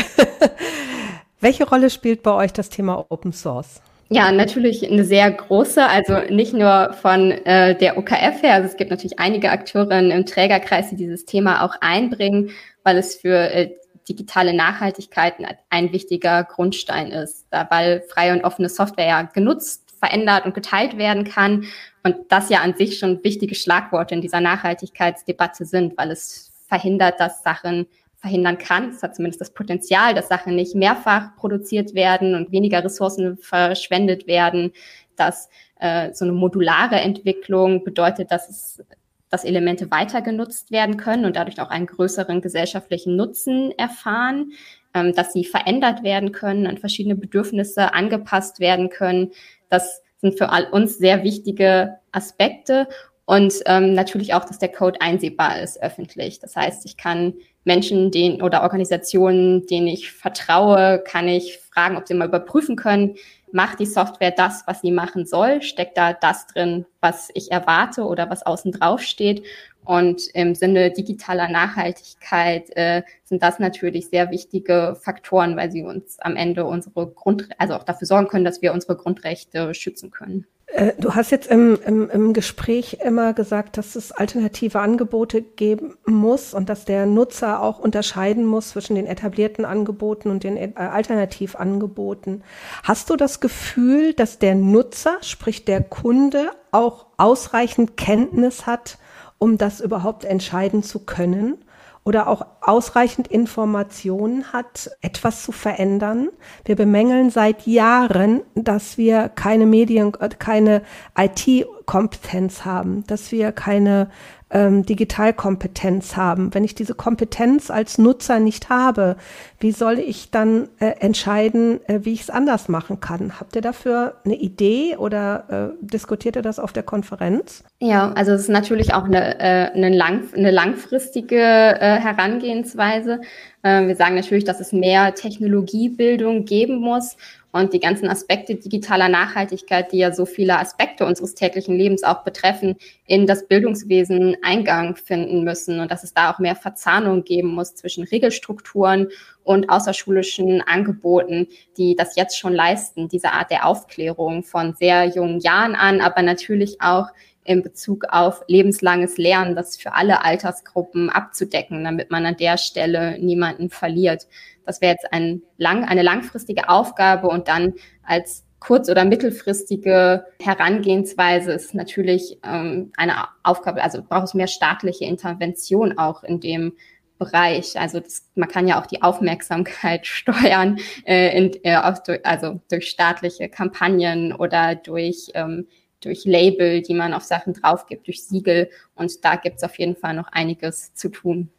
Welche 1.40 1.68
Rolle 1.68 1.90
spielt 1.90 2.22
bei 2.22 2.32
euch 2.32 2.52
das 2.52 2.68
Thema 2.68 3.06
Open 3.08 3.32
Source? 3.32 3.80
Ja, 4.10 4.30
natürlich 4.32 4.88
eine 4.88 5.04
sehr 5.04 5.30
große, 5.30 5.84
also 5.86 6.18
nicht 6.32 6.52
nur 6.52 6.92
von 6.94 7.30
äh, 7.30 7.76
der 7.76 7.96
OKF 7.96 8.42
her, 8.42 8.54
also 8.54 8.68
es 8.68 8.76
gibt 8.76 8.90
natürlich 8.90 9.18
einige 9.18 9.50
Akteurinnen 9.50 10.10
im 10.10 10.26
Trägerkreis, 10.26 10.90
die 10.90 10.96
dieses 10.96 11.24
Thema 11.24 11.64
auch 11.64 11.74
einbringen, 11.80 12.50
weil 12.82 12.98
es 12.98 13.16
für 13.16 13.50
äh, 13.50 13.70
digitale 14.08 14.54
Nachhaltigkeit 14.54 15.34
ein 15.70 15.92
wichtiger 15.92 16.44
Grundstein 16.44 17.10
ist, 17.10 17.46
da, 17.50 17.66
weil 17.70 18.02
freie 18.08 18.32
und 18.32 18.44
offene 18.44 18.68
Software 18.68 19.06
ja 19.06 19.22
genutzt 19.22 19.83
verändert 20.04 20.44
und 20.44 20.54
geteilt 20.54 20.98
werden 20.98 21.24
kann. 21.24 21.64
Und 22.02 22.16
das 22.28 22.50
ja 22.50 22.60
an 22.60 22.74
sich 22.74 22.98
schon 22.98 23.24
wichtige 23.24 23.54
Schlagworte 23.54 24.14
in 24.14 24.20
dieser 24.20 24.40
Nachhaltigkeitsdebatte 24.40 25.64
sind, 25.64 25.96
weil 25.96 26.10
es 26.10 26.52
verhindert, 26.68 27.20
dass 27.20 27.42
Sachen 27.42 27.86
verhindern 28.16 28.58
kann. 28.58 28.90
Es 28.90 29.02
hat 29.02 29.16
zumindest 29.16 29.40
das 29.40 29.54
Potenzial, 29.54 30.14
dass 30.14 30.28
Sachen 30.28 30.56
nicht 30.56 30.74
mehrfach 30.74 31.36
produziert 31.36 31.94
werden 31.94 32.34
und 32.34 32.52
weniger 32.52 32.84
Ressourcen 32.84 33.38
verschwendet 33.38 34.26
werden, 34.26 34.72
dass 35.16 35.48
äh, 35.78 36.12
so 36.12 36.24
eine 36.24 36.32
modulare 36.32 36.96
Entwicklung 36.96 37.84
bedeutet, 37.84 38.30
dass 38.30 38.48
es 38.48 38.82
dass 39.30 39.42
Elemente 39.44 39.90
weiter 39.90 40.22
genutzt 40.22 40.70
werden 40.70 40.96
können 40.96 41.24
und 41.24 41.34
dadurch 41.34 41.60
auch 41.60 41.70
einen 41.70 41.86
größeren 41.86 42.40
gesellschaftlichen 42.40 43.16
Nutzen 43.16 43.72
erfahren, 43.76 44.52
ähm, 44.94 45.12
dass 45.12 45.32
sie 45.32 45.44
verändert 45.44 46.02
werden 46.02 46.32
können, 46.32 46.66
an 46.66 46.78
verschiedene 46.78 47.16
Bedürfnisse 47.16 47.92
angepasst 47.92 48.60
werden 48.60 48.88
können, 48.88 49.32
das 49.68 50.02
sind 50.20 50.38
für 50.38 50.50
all 50.50 50.64
uns 50.70 50.98
sehr 50.98 51.22
wichtige 51.22 51.98
Aspekte 52.12 52.88
und 53.26 53.54
ähm, 53.66 53.94
natürlich 53.94 54.34
auch, 54.34 54.44
dass 54.44 54.58
der 54.58 54.70
Code 54.70 55.00
einsehbar 55.00 55.60
ist 55.62 55.82
öffentlich. 55.82 56.40
Das 56.40 56.56
heißt, 56.56 56.84
ich 56.84 56.96
kann 56.96 57.34
Menschen 57.64 58.10
den, 58.10 58.42
oder 58.42 58.62
Organisationen, 58.62 59.66
denen 59.66 59.86
ich 59.86 60.12
vertraue, 60.12 61.02
kann 61.06 61.28
ich 61.28 61.58
fragen, 61.58 61.96
ob 61.96 62.06
sie 62.06 62.14
mal 62.14 62.28
überprüfen 62.28 62.76
können, 62.76 63.16
macht 63.50 63.80
die 63.80 63.86
Software 63.86 64.32
das, 64.32 64.64
was 64.66 64.82
sie 64.82 64.90
machen 64.90 65.24
soll? 65.24 65.62
Steckt 65.62 65.96
da 65.96 66.12
das 66.12 66.46
drin, 66.48 66.84
was 67.00 67.30
ich 67.34 67.50
erwarte 67.50 68.04
oder 68.04 68.28
was 68.28 68.44
außen 68.44 68.72
drauf 68.72 69.00
steht? 69.00 69.44
Und 69.84 70.28
im 70.34 70.54
Sinne 70.54 70.90
digitaler 70.90 71.48
Nachhaltigkeit 71.48 72.70
äh, 72.76 73.02
sind 73.24 73.42
das 73.42 73.58
natürlich 73.58 74.08
sehr 74.08 74.30
wichtige 74.30 74.96
Faktoren, 75.00 75.56
weil 75.56 75.70
sie 75.70 75.82
uns 75.82 76.18
am 76.20 76.36
Ende 76.36 76.64
unsere 76.64 77.06
Grund, 77.06 77.48
also 77.58 77.74
auch 77.74 77.84
dafür 77.84 78.06
sorgen 78.06 78.28
können, 78.28 78.44
dass 78.44 78.62
wir 78.62 78.72
unsere 78.72 78.96
Grundrechte 78.96 79.74
schützen 79.74 80.10
können. 80.10 80.46
Äh, 80.74 80.92
du 80.98 81.14
hast 81.14 81.30
jetzt 81.30 81.46
im, 81.48 81.78
im, 81.86 82.10
im 82.10 82.32
Gespräch 82.32 82.98
immer 83.04 83.32
gesagt, 83.32 83.76
dass 83.76 83.94
es 83.94 84.10
alternative 84.10 84.80
Angebote 84.80 85.40
geben 85.40 85.96
muss 86.04 86.52
und 86.52 86.68
dass 86.68 86.84
der 86.84 87.06
Nutzer 87.06 87.62
auch 87.62 87.78
unterscheiden 87.78 88.44
muss 88.44 88.70
zwischen 88.70 88.96
den 88.96 89.06
etablierten 89.06 89.64
Angeboten 89.64 90.30
und 90.30 90.42
den 90.42 90.56
äh, 90.56 90.72
Alternativangeboten. 90.74 92.42
Hast 92.82 93.08
du 93.08 93.16
das 93.16 93.40
Gefühl, 93.40 94.14
dass 94.14 94.40
der 94.40 94.56
Nutzer, 94.56 95.18
sprich 95.20 95.64
der 95.64 95.82
Kunde, 95.82 96.50
auch 96.72 97.06
ausreichend 97.18 97.96
Kenntnis 97.96 98.66
hat, 98.66 98.98
um 99.44 99.58
das 99.58 99.80
überhaupt 99.80 100.24
entscheiden 100.24 100.82
zu 100.82 101.00
können 101.00 101.58
oder 102.02 102.28
auch 102.28 102.46
ausreichend 102.62 103.28
Informationen 103.28 104.54
hat, 104.54 104.90
etwas 105.02 105.42
zu 105.42 105.52
verändern. 105.52 106.30
Wir 106.64 106.76
bemängeln 106.76 107.28
seit 107.28 107.66
Jahren, 107.66 108.40
dass 108.54 108.96
wir 108.96 109.28
keine 109.28 109.66
Medien, 109.66 110.14
äh, 110.18 110.30
keine 110.30 110.80
IT-Kompetenz 111.14 112.64
haben, 112.64 113.06
dass 113.06 113.32
wir 113.32 113.52
keine 113.52 114.08
ähm, 114.54 114.86
Digitalkompetenz 114.86 116.16
haben. 116.16 116.54
Wenn 116.54 116.64
ich 116.64 116.74
diese 116.74 116.94
Kompetenz 116.94 117.70
als 117.70 117.98
Nutzer 117.98 118.38
nicht 118.38 118.70
habe, 118.70 119.16
wie 119.58 119.72
soll 119.72 119.98
ich 119.98 120.30
dann 120.30 120.68
äh, 120.78 120.92
entscheiden, 121.00 121.80
äh, 121.88 122.00
wie 122.04 122.12
ich 122.12 122.22
es 122.22 122.30
anders 122.30 122.68
machen 122.68 123.00
kann? 123.00 123.38
Habt 123.40 123.56
ihr 123.56 123.62
dafür 123.62 124.14
eine 124.24 124.36
Idee 124.36 124.96
oder 124.96 125.74
äh, 125.80 125.86
diskutiert 125.86 126.36
ihr 126.36 126.42
das 126.42 126.58
auf 126.58 126.72
der 126.72 126.84
Konferenz? 126.84 127.64
Ja, 127.80 128.12
also 128.12 128.32
es 128.32 128.42
ist 128.42 128.48
natürlich 128.48 128.94
auch 128.94 129.04
eine, 129.04 129.40
äh, 129.40 129.72
eine, 129.74 129.90
lang, 129.90 130.22
eine 130.34 130.52
langfristige 130.52 131.36
äh, 131.36 131.98
Herangehensweise. 131.98 133.20
Äh, 133.62 133.88
wir 133.88 133.96
sagen 133.96 134.14
natürlich, 134.14 134.44
dass 134.44 134.60
es 134.60 134.72
mehr 134.72 135.14
Technologiebildung 135.14 136.44
geben 136.44 136.76
muss 136.76 137.16
und 137.54 137.72
die 137.72 137.78
ganzen 137.78 138.08
Aspekte 138.08 138.56
digitaler 138.56 139.08
Nachhaltigkeit, 139.08 139.92
die 139.92 139.98
ja 139.98 140.12
so 140.12 140.26
viele 140.26 140.58
Aspekte 140.58 141.06
unseres 141.06 141.36
täglichen 141.36 141.78
Lebens 141.78 142.02
auch 142.02 142.24
betreffen, 142.24 142.74
in 143.06 143.28
das 143.28 143.46
Bildungswesen 143.46 144.36
Eingang 144.42 144.96
finden 144.96 145.44
müssen 145.44 145.78
und 145.78 145.92
dass 145.92 146.02
es 146.02 146.12
da 146.12 146.32
auch 146.32 146.40
mehr 146.40 146.56
Verzahnung 146.56 147.22
geben 147.22 147.54
muss 147.54 147.76
zwischen 147.76 148.02
Regelstrukturen 148.02 149.06
und 149.44 149.70
außerschulischen 149.70 150.62
Angeboten, 150.62 151.46
die 151.78 151.94
das 151.94 152.16
jetzt 152.16 152.36
schon 152.36 152.54
leisten, 152.54 153.08
diese 153.08 153.30
Art 153.30 153.52
der 153.52 153.66
Aufklärung 153.66 154.42
von 154.42 154.74
sehr 154.74 155.04
jungen 155.04 155.38
Jahren 155.38 155.76
an, 155.76 156.00
aber 156.00 156.22
natürlich 156.22 156.80
auch 156.80 157.06
in 157.44 157.62
Bezug 157.62 158.06
auf 158.08 158.42
lebenslanges 158.48 159.18
Lernen, 159.18 159.54
das 159.54 159.76
für 159.76 159.92
alle 159.92 160.24
Altersgruppen 160.24 161.10
abzudecken, 161.10 161.84
damit 161.84 162.10
man 162.10 162.26
an 162.26 162.36
der 162.36 162.56
Stelle 162.56 163.18
niemanden 163.18 163.70
verliert. 163.70 164.26
Das 164.66 164.80
wäre 164.80 164.92
jetzt 164.92 165.12
ein 165.12 165.42
lang, 165.56 165.84
eine 165.84 166.02
langfristige 166.02 166.68
Aufgabe 166.68 167.28
und 167.28 167.48
dann 167.48 167.74
als 168.02 168.44
kurz- 168.60 168.88
oder 168.88 169.04
mittelfristige 169.04 170.24
Herangehensweise 170.40 171.52
ist 171.52 171.74
natürlich 171.74 172.38
ähm, 172.42 172.92
eine 172.96 173.28
Aufgabe, 173.42 173.82
also 173.82 174.02
braucht 174.02 174.24
es 174.24 174.34
mehr 174.34 174.46
staatliche 174.46 175.04
Intervention 175.04 175.98
auch 175.98 176.24
in 176.24 176.40
dem 176.40 176.72
Bereich. 177.18 177.78
Also 177.78 178.00
das, 178.00 178.30
man 178.34 178.48
kann 178.48 178.66
ja 178.66 178.80
auch 178.80 178.86
die 178.86 179.02
Aufmerksamkeit 179.02 180.06
steuern, 180.06 180.78
äh, 181.04 181.36
in, 181.36 181.52
äh, 181.62 181.76
auch 181.76 181.98
durch, 181.98 182.24
also 182.24 182.60
durch 182.70 182.88
staatliche 182.88 183.48
Kampagnen 183.48 184.32
oder 184.32 184.74
durch 184.74 185.28
ähm, 185.34 185.68
durch 186.04 186.24
Label, 186.24 186.82
die 186.82 186.94
man 186.94 187.14
auf 187.14 187.22
Sachen 187.22 187.54
drauf 187.54 187.86
gibt, 187.86 188.06
durch 188.06 188.24
Siegel. 188.24 188.68
Und 188.94 189.24
da 189.24 189.36
gibt 189.36 189.56
es 189.56 189.62
auf 189.62 189.78
jeden 189.78 189.96
Fall 189.96 190.14
noch 190.14 190.28
einiges 190.28 190.94
zu 190.94 191.08
tun. 191.08 191.50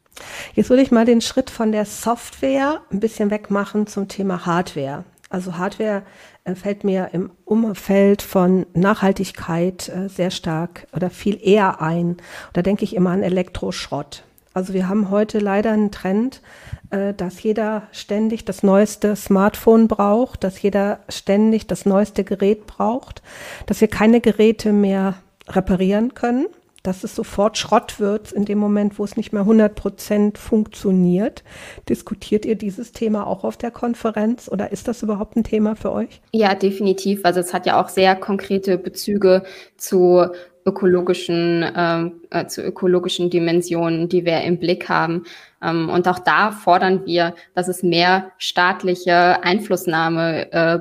Jetzt 0.53 0.69
würde 0.69 0.83
ich 0.83 0.91
mal 0.91 1.05
den 1.05 1.21
Schritt 1.21 1.49
von 1.49 1.71
der 1.71 1.85
Software 1.85 2.81
ein 2.91 2.99
bisschen 2.99 3.31
wegmachen 3.31 3.87
zum 3.87 4.07
Thema 4.07 4.45
Hardware. 4.45 5.03
Also 5.29 5.57
Hardware 5.57 6.03
äh, 6.43 6.55
fällt 6.55 6.83
mir 6.83 7.09
im 7.13 7.31
Umfeld 7.43 8.21
von 8.21 8.65
Nachhaltigkeit 8.73 9.89
äh, 9.89 10.07
sehr 10.07 10.31
stark 10.31 10.87
oder 10.95 11.09
viel 11.09 11.39
eher 11.41 11.81
ein. 11.81 12.17
Da 12.53 12.61
denke 12.61 12.83
ich 12.83 12.95
immer 12.95 13.09
an 13.09 13.23
Elektroschrott. 13.23 14.23
Also 14.53 14.73
wir 14.73 14.87
haben 14.87 15.09
heute 15.09 15.39
leider 15.39 15.71
einen 15.71 15.91
Trend, 15.91 16.41
äh, 16.91 17.13
dass 17.13 17.43
jeder 17.43 17.83
ständig 17.91 18.45
das 18.45 18.63
neueste 18.63 19.15
Smartphone 19.17 19.89
braucht, 19.89 20.43
dass 20.45 20.61
jeder 20.61 20.99
ständig 21.09 21.67
das 21.67 21.85
neueste 21.85 22.23
Gerät 22.23 22.65
braucht, 22.65 23.21
dass 23.65 23.81
wir 23.81 23.89
keine 23.89 24.21
Geräte 24.21 24.71
mehr 24.71 25.15
reparieren 25.49 26.13
können 26.13 26.45
dass 26.85 27.03
es 27.03 27.15
sofort 27.15 27.57
Schrott 27.57 27.99
wird 27.99 28.31
in 28.31 28.45
dem 28.45 28.57
Moment, 28.57 28.99
wo 28.99 29.03
es 29.03 29.17
nicht 29.17 29.33
mehr 29.33 29.41
100 29.41 29.75
Prozent 29.75 30.37
funktioniert. 30.37 31.43
Diskutiert 31.89 32.45
ihr 32.45 32.55
dieses 32.55 32.91
Thema 32.91 33.25
auch 33.25 33.43
auf 33.43 33.57
der 33.57 33.71
Konferenz 33.71 34.49
oder 34.49 34.71
ist 34.71 34.87
das 34.87 35.03
überhaupt 35.03 35.35
ein 35.35 35.43
Thema 35.43 35.75
für 35.75 35.91
euch? 35.91 36.21
Ja, 36.31 36.53
definitiv. 36.55 37.21
Also 37.23 37.39
es 37.39 37.53
hat 37.53 37.65
ja 37.65 37.81
auch 37.81 37.89
sehr 37.89 38.15
konkrete 38.15 38.77
Bezüge 38.77 39.43
zu 39.77 40.27
ökologischen, 40.65 41.63
ähm, 41.75 42.21
äh, 42.31 42.47
zu 42.47 42.63
ökologischen 42.63 43.29
Dimensionen, 43.29 44.09
die 44.09 44.25
wir 44.25 44.41
im 44.41 44.57
Blick 44.57 44.89
haben. 44.89 45.23
Ähm, 45.61 45.89
und 45.89 46.07
auch 46.07 46.19
da 46.19 46.51
fordern 46.51 47.05
wir, 47.05 47.35
dass 47.53 47.67
es 47.67 47.83
mehr 47.83 48.31
staatliche 48.39 49.43
Einflussnahme 49.43 50.51
äh, 50.51 50.79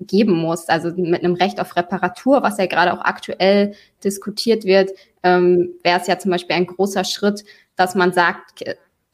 geben 0.00 0.34
muss. 0.34 0.68
Also 0.68 0.90
mit 0.96 1.24
einem 1.24 1.34
Recht 1.34 1.60
auf 1.60 1.76
Reparatur, 1.76 2.42
was 2.42 2.58
ja 2.58 2.66
gerade 2.66 2.92
auch 2.92 3.04
aktuell 3.04 3.74
diskutiert 4.04 4.64
wird, 4.64 4.90
ähm, 5.22 5.70
wäre 5.82 6.00
es 6.00 6.06
ja 6.06 6.18
zum 6.18 6.30
Beispiel 6.30 6.56
ein 6.56 6.66
großer 6.66 7.04
Schritt, 7.04 7.44
dass 7.76 7.94
man 7.94 8.12
sagt, 8.12 8.64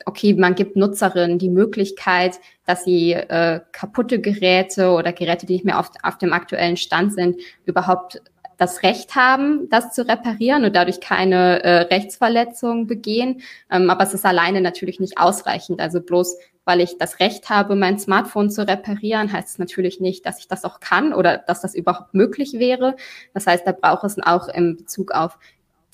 okay, 0.06 0.34
man 0.34 0.54
gibt 0.54 0.76
Nutzerinnen 0.76 1.38
die 1.38 1.50
Möglichkeit, 1.50 2.38
dass 2.66 2.84
sie 2.84 3.12
äh, 3.12 3.60
kaputte 3.72 4.20
Geräte 4.20 4.90
oder 4.90 5.12
Geräte, 5.12 5.46
die 5.46 5.54
nicht 5.54 5.64
mehr 5.64 5.78
auf, 5.78 5.90
auf 6.02 6.18
dem 6.18 6.32
aktuellen 6.32 6.76
Stand 6.76 7.14
sind, 7.14 7.40
überhaupt 7.64 8.22
das 8.56 8.82
Recht 8.82 9.16
haben, 9.16 9.68
das 9.68 9.92
zu 9.92 10.06
reparieren 10.06 10.64
und 10.64 10.76
dadurch 10.76 11.00
keine 11.00 11.62
äh, 11.64 11.76
Rechtsverletzungen 11.82 12.86
begehen. 12.86 13.42
Ähm, 13.70 13.90
aber 13.90 14.04
es 14.04 14.14
ist 14.14 14.24
alleine 14.24 14.60
natürlich 14.60 15.00
nicht 15.00 15.18
ausreichend. 15.18 15.80
Also 15.80 16.00
bloß 16.00 16.36
weil 16.64 16.80
ich 16.80 16.98
das 16.98 17.20
Recht 17.20 17.50
habe, 17.50 17.76
mein 17.76 17.98
Smartphone 17.98 18.50
zu 18.50 18.66
reparieren, 18.66 19.32
heißt 19.32 19.48
es 19.48 19.58
natürlich 19.58 20.00
nicht, 20.00 20.24
dass 20.26 20.38
ich 20.38 20.48
das 20.48 20.64
auch 20.64 20.80
kann 20.80 21.12
oder 21.12 21.38
dass 21.38 21.60
das 21.60 21.74
überhaupt 21.74 22.14
möglich 22.14 22.54
wäre. 22.54 22.96
Das 23.34 23.46
heißt, 23.46 23.66
da 23.66 23.72
braucht 23.72 24.04
es 24.04 24.18
auch 24.22 24.48
in 24.48 24.76
Bezug 24.76 25.12
auf 25.12 25.38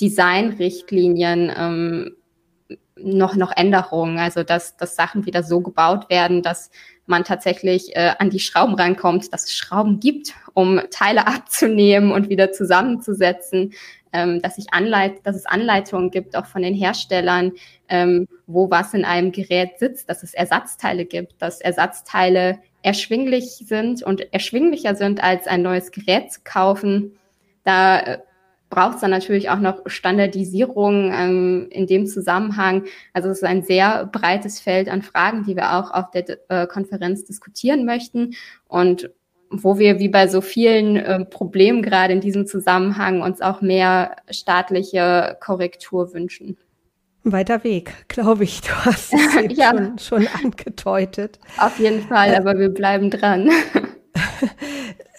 Designrichtlinien 0.01 1.53
ähm, 1.57 2.17
noch, 2.97 3.35
noch 3.35 3.57
Änderungen, 3.57 4.19
also 4.19 4.43
dass, 4.43 4.77
dass 4.77 4.97
Sachen 4.97 5.27
wieder 5.27 5.43
so 5.43 5.61
gebaut 5.61 6.09
werden, 6.11 6.43
dass 6.43 6.71
man 7.07 7.25
tatsächlich 7.25 7.97
äh, 7.97 8.13
an 8.19 8.31
die 8.31 8.41
Schrauben 8.41 8.75
reinkommt, 8.75 9.33
dass 9.33 9.45
es 9.45 9.55
Schrauben 9.55 10.01
gibt, 10.01 10.35
um 10.55 10.81
Teile 10.91 11.27
abzunehmen 11.27 12.13
und 12.13 12.29
wieder 12.29 12.53
zusammenzusetzen, 12.53 13.73
ähm, 14.13 14.43
dass, 14.43 14.59
ich 14.59 14.73
Anleit 14.73 15.25
dass 15.25 15.37
es 15.37 15.47
Anleitungen 15.47 16.11
gibt, 16.11 16.37
auch 16.37 16.47
von 16.47 16.63
den 16.63 16.75
Herstellern, 16.75 17.53
ähm, 17.89 18.27
wo 18.47 18.71
was 18.71 18.95
in 18.95 19.05
einem 19.05 19.33
Gerät 19.33 19.79
sitzt, 19.79 20.09
dass 20.09 20.23
es 20.23 20.35
Ersatzteile 20.35 21.05
gibt, 21.05 21.41
dass 21.41 21.61
Ersatzteile 21.61 22.59
erschwinglich 22.83 23.65
sind 23.67 24.03
und 24.03 24.33
erschwinglicher 24.33 24.95
sind, 24.95 25.23
als 25.23 25.47
ein 25.47 25.63
neues 25.63 25.91
Gerät 25.91 26.33
zu 26.33 26.41
kaufen. 26.45 27.19
Da 27.65 28.01
äh, 28.01 28.19
braucht 28.71 28.95
es 28.95 29.01
dann 29.01 29.11
natürlich 29.11 29.51
auch 29.51 29.59
noch 29.59 29.83
Standardisierung 29.87 31.13
ähm, 31.13 31.67
in 31.71 31.87
dem 31.87 32.07
Zusammenhang. 32.07 32.85
Also 33.13 33.29
es 33.29 33.39
ist 33.39 33.45
ein 33.45 33.63
sehr 33.63 34.07
breites 34.07 34.61
Feld 34.61 34.89
an 34.89 35.03
Fragen, 35.03 35.45
die 35.45 35.57
wir 35.57 35.75
auch 35.75 35.91
auf 35.91 36.11
der 36.13 36.39
äh, 36.49 36.67
Konferenz 36.67 37.25
diskutieren 37.25 37.85
möchten 37.85 38.35
und 38.69 39.11
wo 39.51 39.79
wir 39.79 39.99
wie 39.99 40.09
bei 40.09 40.29
so 40.29 40.41
vielen 40.41 40.97
äh, 40.97 41.25
Problemen 41.25 41.83
gerade 41.83 42.13
in 42.13 42.21
diesem 42.21 42.47
Zusammenhang 42.47 43.21
uns 43.21 43.41
auch 43.41 43.61
mehr 43.61 44.17
staatliche 44.31 45.37
Korrektur 45.41 46.15
wünschen. 46.15 46.57
Weiter 47.25 47.65
Weg, 47.65 47.93
glaube 48.09 48.45
ich. 48.45 48.63
Du 48.63 48.71
hast 48.71 49.13
es 49.13 49.21
ja. 49.57 49.71
schon, 49.71 49.99
schon 49.99 50.29
angedeutet. 50.43 51.39
Auf 51.59 51.79
jeden 51.79 52.03
Fall, 52.03 52.33
äh, 52.33 52.37
aber 52.37 52.59
wir 52.59 52.71
bleiben 52.71 53.11
dran. 53.11 53.51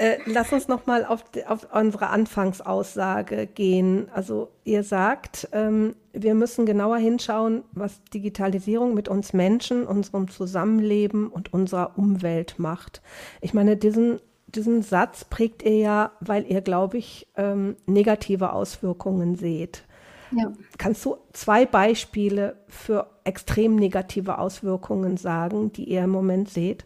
Äh, 0.02 0.18
lass 0.26 0.52
uns 0.52 0.68
noch 0.68 0.88
mal 0.88 1.06
auf, 1.06 1.24
auf 1.48 1.68
unsere 1.76 2.08
Anfangsaussage 2.08 3.46
gehen. 3.46 4.10
Also 4.12 4.50
ihr 4.64 4.84
sagt, 4.84 5.48
ähm, 5.52 5.96
wir 6.12 6.34
müssen 6.34 6.66
genauer 6.66 6.98
hinschauen, 6.98 7.64
was 7.72 8.02
Digitalisierung 8.06 8.96
mit 8.96 9.10
uns 9.10 9.34
Menschen, 9.34 9.86
unserem 9.86 10.28
Zusammenleben 10.28 11.28
und 11.28 11.54
unserer 11.54 12.00
Umwelt 12.00 12.58
macht. 12.58 13.04
Ich 13.42 13.54
meine, 13.54 13.78
diesen, 13.78 14.20
diesen 14.48 14.82
Satz 14.82 15.24
prägt 15.24 15.62
ihr 15.62 15.78
ja, 15.78 16.12
weil 16.20 16.48
ihr, 16.48 16.62
glaube 16.62 16.98
ich, 16.98 17.28
ähm, 17.38 17.76
negative 17.86 18.54
Auswirkungen 18.54 19.36
seht. 19.36 19.84
Ja. 20.32 20.52
Kannst 20.80 21.06
du 21.06 21.18
zwei 21.34 21.68
Beispiele 21.68 22.56
für 22.68 23.08
extrem 23.24 23.76
negative 23.76 24.40
Auswirkungen 24.40 25.18
sagen, 25.18 25.72
die 25.74 25.84
ihr 25.84 26.06
im 26.06 26.10
Moment 26.10 26.50
seht? 26.50 26.86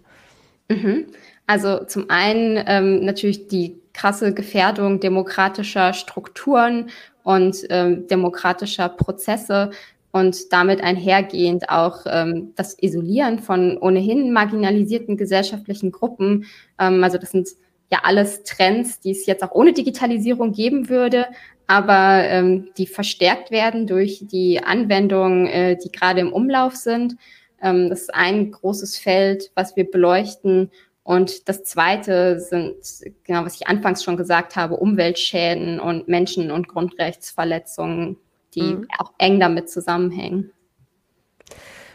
Mhm. 0.70 1.06
Also 1.48 1.84
zum 1.86 2.10
einen 2.10 2.64
ähm, 2.68 3.06
natürlich 3.06 3.48
die 3.48 3.80
krasse 3.94 4.34
Gefährdung 4.34 5.00
demokratischer 5.00 5.94
Strukturen 5.94 6.90
und 7.24 7.58
ähm, 7.70 8.08
demokratischer 8.08 8.90
Prozesse 8.90 9.72
und 10.12 10.54
damit 10.54 10.82
einhergehend 10.82 11.70
auch 11.70 12.06
ähm, 12.06 12.54
das 12.56 12.82
Isolieren 12.82 13.40
von 13.40 13.78
ohnehin 13.78 14.32
marginalisierten 14.32 15.18
gesellschaftlichen 15.18 15.92
Gruppen. 15.92 16.46
Ähm, 16.80 17.04
also 17.04 17.18
das 17.18 17.32
sind 17.32 17.50
ja 17.92 18.00
alles 18.04 18.44
Trends, 18.44 19.00
die 19.00 19.12
es 19.12 19.26
jetzt 19.26 19.44
auch 19.44 19.52
ohne 19.52 19.74
Digitalisierung 19.74 20.52
geben 20.52 20.90
würde, 20.90 21.28
aber 21.68 22.24
ähm, 22.24 22.70
die 22.78 22.88
verstärkt 22.88 23.52
werden 23.52 23.88
durch 23.88 24.24
die 24.26 24.64
Anwendungen, 24.64 25.48
äh, 25.48 25.78
die 25.78 25.92
gerade 25.92 26.22
im 26.22 26.34
Umlauf 26.34 26.76
sind. 26.76 27.16
Ähm, 27.62 27.90
das 27.90 28.02
ist 28.02 28.16
ein 28.16 28.52
großes 28.52 28.98
Feld, 28.98 29.52
was 29.56 29.76
wir 29.76 29.90
beleuchten. 29.90 30.72
Und 31.06 31.48
das 31.48 31.64
zweite 31.64 32.40
sind, 32.40 32.78
genau, 33.26 33.46
was 33.46 33.54
ich 33.62 33.68
anfangs 33.68 34.04
schon 34.04 34.18
gesagt 34.18 34.56
habe, 34.56 34.78
Umweltschäden 34.78 35.80
und 35.80 36.08
Menschen- 36.08 36.50
und 36.50 36.68
Grundrechtsverletzungen, 36.68 38.18
die 38.56 38.74
mhm. 38.74 38.88
auch 38.98 39.14
eng 39.20 39.40
damit 39.40 39.70
zusammenhängen. 39.70 40.52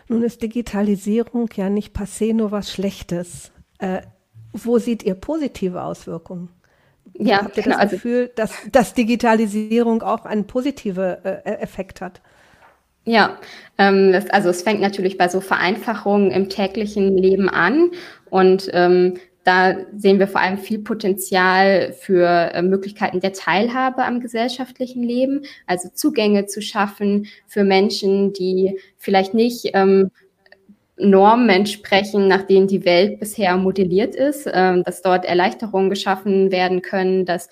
Nun 0.07 0.23
ist 0.23 0.43
Digitalisierung 0.43 1.51
ja 1.57 1.69
nicht 1.71 1.93
passé 1.93 2.33
nur 2.33 2.53
was 2.53 2.73
Schlechtes. 2.73 3.51
Äh, 3.79 4.03
wo 4.53 4.79
seht 4.79 5.03
ihr 5.03 5.17
positive 5.17 5.83
Auswirkungen? 5.83 6.51
Ja, 7.15 7.43
Habt 7.43 7.57
ihr 7.57 7.65
genau, 7.65 7.75
das 7.75 7.83
also 7.83 7.97
Gefühl, 7.97 8.31
dass, 8.37 8.53
dass 8.71 8.95
Digitalisierung 8.95 10.03
auch 10.03 10.25
einen 10.25 10.47
positiven 10.47 11.17
äh, 11.25 11.43
Effekt 11.59 12.01
hat? 12.01 12.21
Ja, 13.05 13.39
ähm, 13.79 14.13
das, 14.13 14.29
also 14.31 14.51
es 14.51 14.63
fängt 14.63 14.81
natürlich 14.81 15.17
bei 15.19 15.29
so 15.29 15.41
Vereinfachungen 15.41 16.31
im 16.31 16.49
täglichen 16.49 17.17
Leben 17.17 17.49
an 17.49 17.91
und 18.31 18.71
ähm, 18.73 19.15
da 19.45 19.75
sehen 19.97 20.19
wir 20.19 20.29
vor 20.29 20.41
allem 20.41 20.59
viel 20.59 20.81
Potenzial 20.81 21.93
für 21.93 22.27
äh, 22.27 22.63
Möglichkeiten 22.63 23.21
der 23.21 23.33
Teilhabe 23.33 24.05
am 24.05 24.21
gesellschaftlichen 24.21 25.03
Leben, 25.03 25.43
also 25.67 25.89
Zugänge 25.95 26.47
zu 26.47 26.61
schaffen 26.61 27.27
für 27.47 27.65
Menschen, 27.65 28.33
die 28.33 28.79
vielleicht 28.99 29.33
nicht 29.33 29.71
ähm, 29.73 30.11
Normen 30.99 31.49
entsprechen, 31.49 32.29
nach 32.29 32.43
denen 32.43 32.69
die 32.69 32.85
Welt 32.85 33.19
bisher 33.19 33.57
modelliert 33.57 34.15
ist, 34.15 34.49
ähm, 34.53 34.85
dass 34.85 35.01
dort 35.01 35.25
Erleichterungen 35.25 35.89
geschaffen 35.89 36.53
werden 36.53 36.83
können, 36.83 37.25
dass 37.25 37.49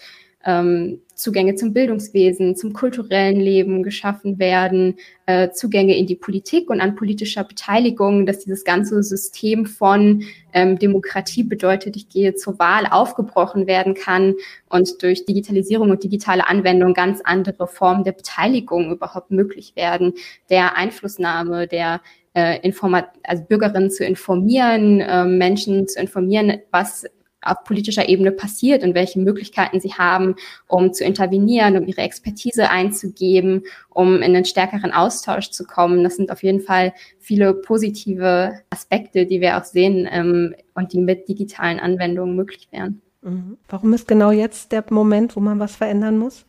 ähm, 0.48 1.02
Zugänge 1.14 1.56
zum 1.56 1.74
Bildungswesen, 1.74 2.56
zum 2.56 2.72
kulturellen 2.72 3.38
Leben 3.38 3.82
geschaffen 3.82 4.38
werden, 4.38 4.94
äh, 5.26 5.50
Zugänge 5.50 5.94
in 5.98 6.06
die 6.06 6.14
Politik 6.16 6.70
und 6.70 6.80
an 6.80 6.96
politischer 6.96 7.44
Beteiligung, 7.44 8.24
dass 8.24 8.38
dieses 8.38 8.64
ganze 8.64 9.02
System 9.02 9.66
von 9.66 10.22
ähm, 10.54 10.78
Demokratie 10.78 11.42
bedeutet, 11.42 11.96
ich 11.96 12.08
gehe 12.08 12.34
zur 12.34 12.58
Wahl, 12.58 12.86
aufgebrochen 12.86 13.66
werden 13.66 13.92
kann 13.92 14.36
und 14.70 15.02
durch 15.02 15.26
Digitalisierung 15.26 15.90
und 15.90 16.02
digitale 16.02 16.48
Anwendung 16.48 16.94
ganz 16.94 17.20
andere 17.22 17.66
Formen 17.66 18.04
der 18.04 18.12
Beteiligung 18.12 18.90
überhaupt 18.90 19.30
möglich 19.30 19.76
werden, 19.76 20.14
der 20.48 20.78
Einflussnahme, 20.78 21.66
der 21.66 22.00
äh, 22.34 22.58
Informat 22.60 23.10
also 23.22 23.44
Bürgerinnen 23.44 23.90
zu 23.90 24.02
informieren, 24.02 25.00
äh, 25.00 25.24
Menschen 25.24 25.88
zu 25.88 26.00
informieren, 26.00 26.60
was 26.70 27.04
auf 27.42 27.64
politischer 27.64 28.08
Ebene 28.08 28.32
passiert 28.32 28.82
und 28.82 28.94
welche 28.94 29.20
Möglichkeiten 29.20 29.80
sie 29.80 29.94
haben, 29.94 30.34
um 30.66 30.92
zu 30.92 31.04
intervenieren, 31.04 31.76
um 31.76 31.86
ihre 31.86 32.02
Expertise 32.02 32.70
einzugeben, 32.70 33.64
um 33.90 34.16
in 34.16 34.34
einen 34.34 34.44
stärkeren 34.44 34.92
Austausch 34.92 35.50
zu 35.50 35.64
kommen. 35.64 36.02
Das 36.04 36.16
sind 36.16 36.30
auf 36.32 36.42
jeden 36.42 36.60
Fall 36.60 36.92
viele 37.18 37.54
positive 37.54 38.60
Aspekte, 38.70 39.26
die 39.26 39.40
wir 39.40 39.56
auch 39.56 39.64
sehen 39.64 40.08
ähm, 40.10 40.54
und 40.74 40.92
die 40.92 41.00
mit 41.00 41.28
digitalen 41.28 41.80
Anwendungen 41.80 42.34
möglich 42.34 42.68
wären. 42.70 43.00
Mhm. 43.22 43.58
Warum 43.68 43.92
ist 43.94 44.06
genau 44.06 44.30
jetzt 44.30 44.70
der 44.70 44.84
Moment, 44.90 45.34
wo 45.34 45.40
man 45.40 45.58
was 45.58 45.76
verändern 45.76 46.18
muss? 46.18 46.46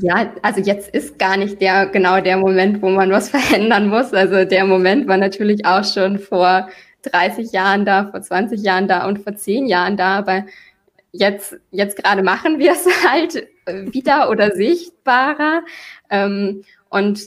Ja, 0.00 0.32
also 0.42 0.60
jetzt 0.60 0.94
ist 0.94 1.18
gar 1.18 1.36
nicht 1.36 1.60
der 1.60 1.86
genau 1.86 2.20
der 2.20 2.36
Moment, 2.36 2.80
wo 2.80 2.90
man 2.90 3.10
was 3.10 3.28
verändern 3.36 3.88
muss. 3.88 4.12
Also 4.12 4.44
der 4.44 4.64
Moment 4.64 5.08
war 5.08 5.16
natürlich 5.16 5.64
auch 5.66 5.84
schon 5.84 6.18
vor 6.18 6.68
30 7.02 7.52
Jahren 7.52 7.84
da, 7.84 8.10
vor 8.10 8.22
20 8.22 8.62
Jahren 8.62 8.88
da 8.88 9.06
und 9.06 9.20
vor 9.20 9.34
10 9.34 9.66
Jahren 9.66 9.96
da, 9.96 10.16
aber 10.18 10.46
jetzt, 11.12 11.56
jetzt 11.70 11.96
gerade 11.96 12.22
machen 12.22 12.58
wir 12.58 12.72
es 12.72 12.86
halt 13.08 13.48
wieder 13.92 14.30
oder 14.30 14.54
sichtbarer. 14.54 15.62
Ähm, 16.10 16.64
und 16.88 17.22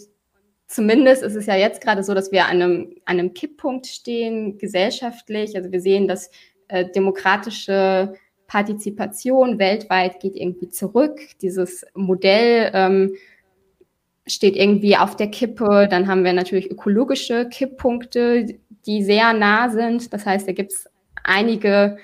zumindest 0.67 1.23
ist 1.23 1.35
es 1.35 1.45
ja 1.45 1.55
jetzt 1.55 1.81
gerade 1.81 2.03
so, 2.03 2.13
dass 2.13 2.31
wir 2.31 2.45
an 2.45 2.61
einem, 2.61 2.95
an 3.05 3.19
einem 3.19 3.33
Kipppunkt 3.33 3.87
stehen, 3.87 4.57
gesellschaftlich. 4.57 5.55
Also 5.55 5.71
wir 5.71 5.79
sehen, 5.79 6.07
dass 6.07 6.29
äh, 6.67 6.85
demokratische 6.91 8.13
Partizipation 8.47 9.59
weltweit 9.59 10.19
geht 10.19 10.35
irgendwie 10.35 10.69
zurück. 10.69 11.19
Dieses 11.41 11.85
Modell 11.93 12.71
ähm, 12.73 13.15
steht 14.27 14.55
irgendwie 14.55 14.97
auf 14.97 15.15
der 15.15 15.27
Kippe. 15.27 15.87
Dann 15.89 16.07
haben 16.07 16.23
wir 16.23 16.33
natürlich 16.33 16.69
ökologische 16.69 17.47
Kipppunkte, 17.49 18.57
die 18.85 19.03
sehr 19.03 19.33
nah 19.33 19.69
sind. 19.69 20.13
Das 20.13 20.25
heißt, 20.25 20.47
da 20.47 20.51
gibt 20.51 20.71
es 20.71 20.89
einige, 21.23 21.97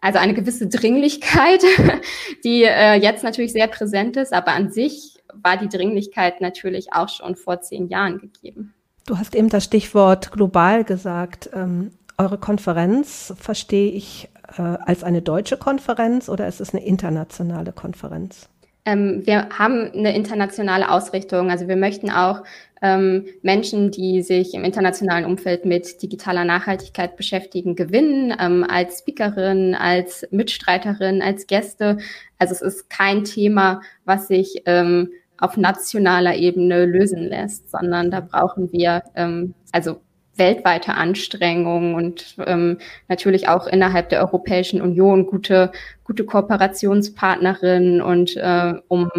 also 0.00 0.18
eine 0.18 0.34
gewisse 0.34 0.68
Dringlichkeit, 0.68 1.62
die 2.44 2.64
äh, 2.64 2.94
jetzt 2.94 3.24
natürlich 3.24 3.52
sehr 3.52 3.68
präsent 3.68 4.16
ist, 4.16 4.32
aber 4.32 4.52
an 4.52 4.70
sich 4.70 5.14
war 5.32 5.56
die 5.56 5.68
Dringlichkeit 5.68 6.40
natürlich 6.40 6.92
auch 6.92 7.08
schon 7.08 7.36
vor 7.36 7.60
zehn 7.60 7.88
Jahren 7.88 8.18
gegeben. 8.18 8.74
Du 9.06 9.18
hast 9.18 9.34
eben 9.34 9.48
das 9.48 9.64
Stichwort 9.64 10.32
global 10.32 10.84
gesagt. 10.84 11.50
Ähm, 11.54 11.92
eure 12.18 12.38
Konferenz 12.38 13.32
verstehe 13.38 13.90
ich 13.90 14.28
äh, 14.56 14.62
als 14.62 15.04
eine 15.04 15.22
deutsche 15.22 15.56
Konferenz 15.56 16.28
oder 16.28 16.48
ist 16.48 16.60
es 16.60 16.74
eine 16.74 16.84
internationale 16.84 17.72
Konferenz? 17.72 18.48
Ähm, 18.88 19.26
wir 19.26 19.50
haben 19.50 19.92
eine 19.92 20.16
internationale 20.16 20.90
Ausrichtung. 20.90 21.50
Also 21.50 21.68
wir 21.68 21.76
möchten 21.76 22.10
auch 22.10 22.42
ähm, 22.80 23.26
Menschen, 23.42 23.90
die 23.90 24.22
sich 24.22 24.54
im 24.54 24.64
internationalen 24.64 25.26
Umfeld 25.26 25.66
mit 25.66 26.00
digitaler 26.00 26.46
Nachhaltigkeit 26.46 27.16
beschäftigen, 27.16 27.76
gewinnen, 27.76 28.34
ähm, 28.40 28.64
als 28.66 29.00
Speakerin, 29.00 29.74
als 29.74 30.26
Mitstreiterin, 30.30 31.20
als 31.20 31.46
Gäste. 31.46 31.98
Also 32.38 32.54
es 32.54 32.62
ist 32.62 32.88
kein 32.88 33.24
Thema, 33.24 33.82
was 34.06 34.28
sich 34.28 34.62
ähm, 34.64 35.10
auf 35.36 35.58
nationaler 35.58 36.36
Ebene 36.36 36.86
lösen 36.86 37.24
lässt, 37.24 37.70
sondern 37.70 38.10
da 38.10 38.20
brauchen 38.20 38.72
wir 38.72 39.02
ähm, 39.14 39.52
also 39.70 40.00
weltweite 40.38 40.94
Anstrengungen 40.94 41.94
und 41.94 42.36
ähm, 42.46 42.78
natürlich 43.08 43.48
auch 43.48 43.66
innerhalb 43.66 44.08
der 44.08 44.20
Europäischen 44.20 44.80
Union 44.80 45.26
gute, 45.26 45.72
gute 46.04 46.24
Kooperationspartnerinnen 46.24 48.00
und 48.00 48.36
äh, 48.36 48.74
um 48.88 49.10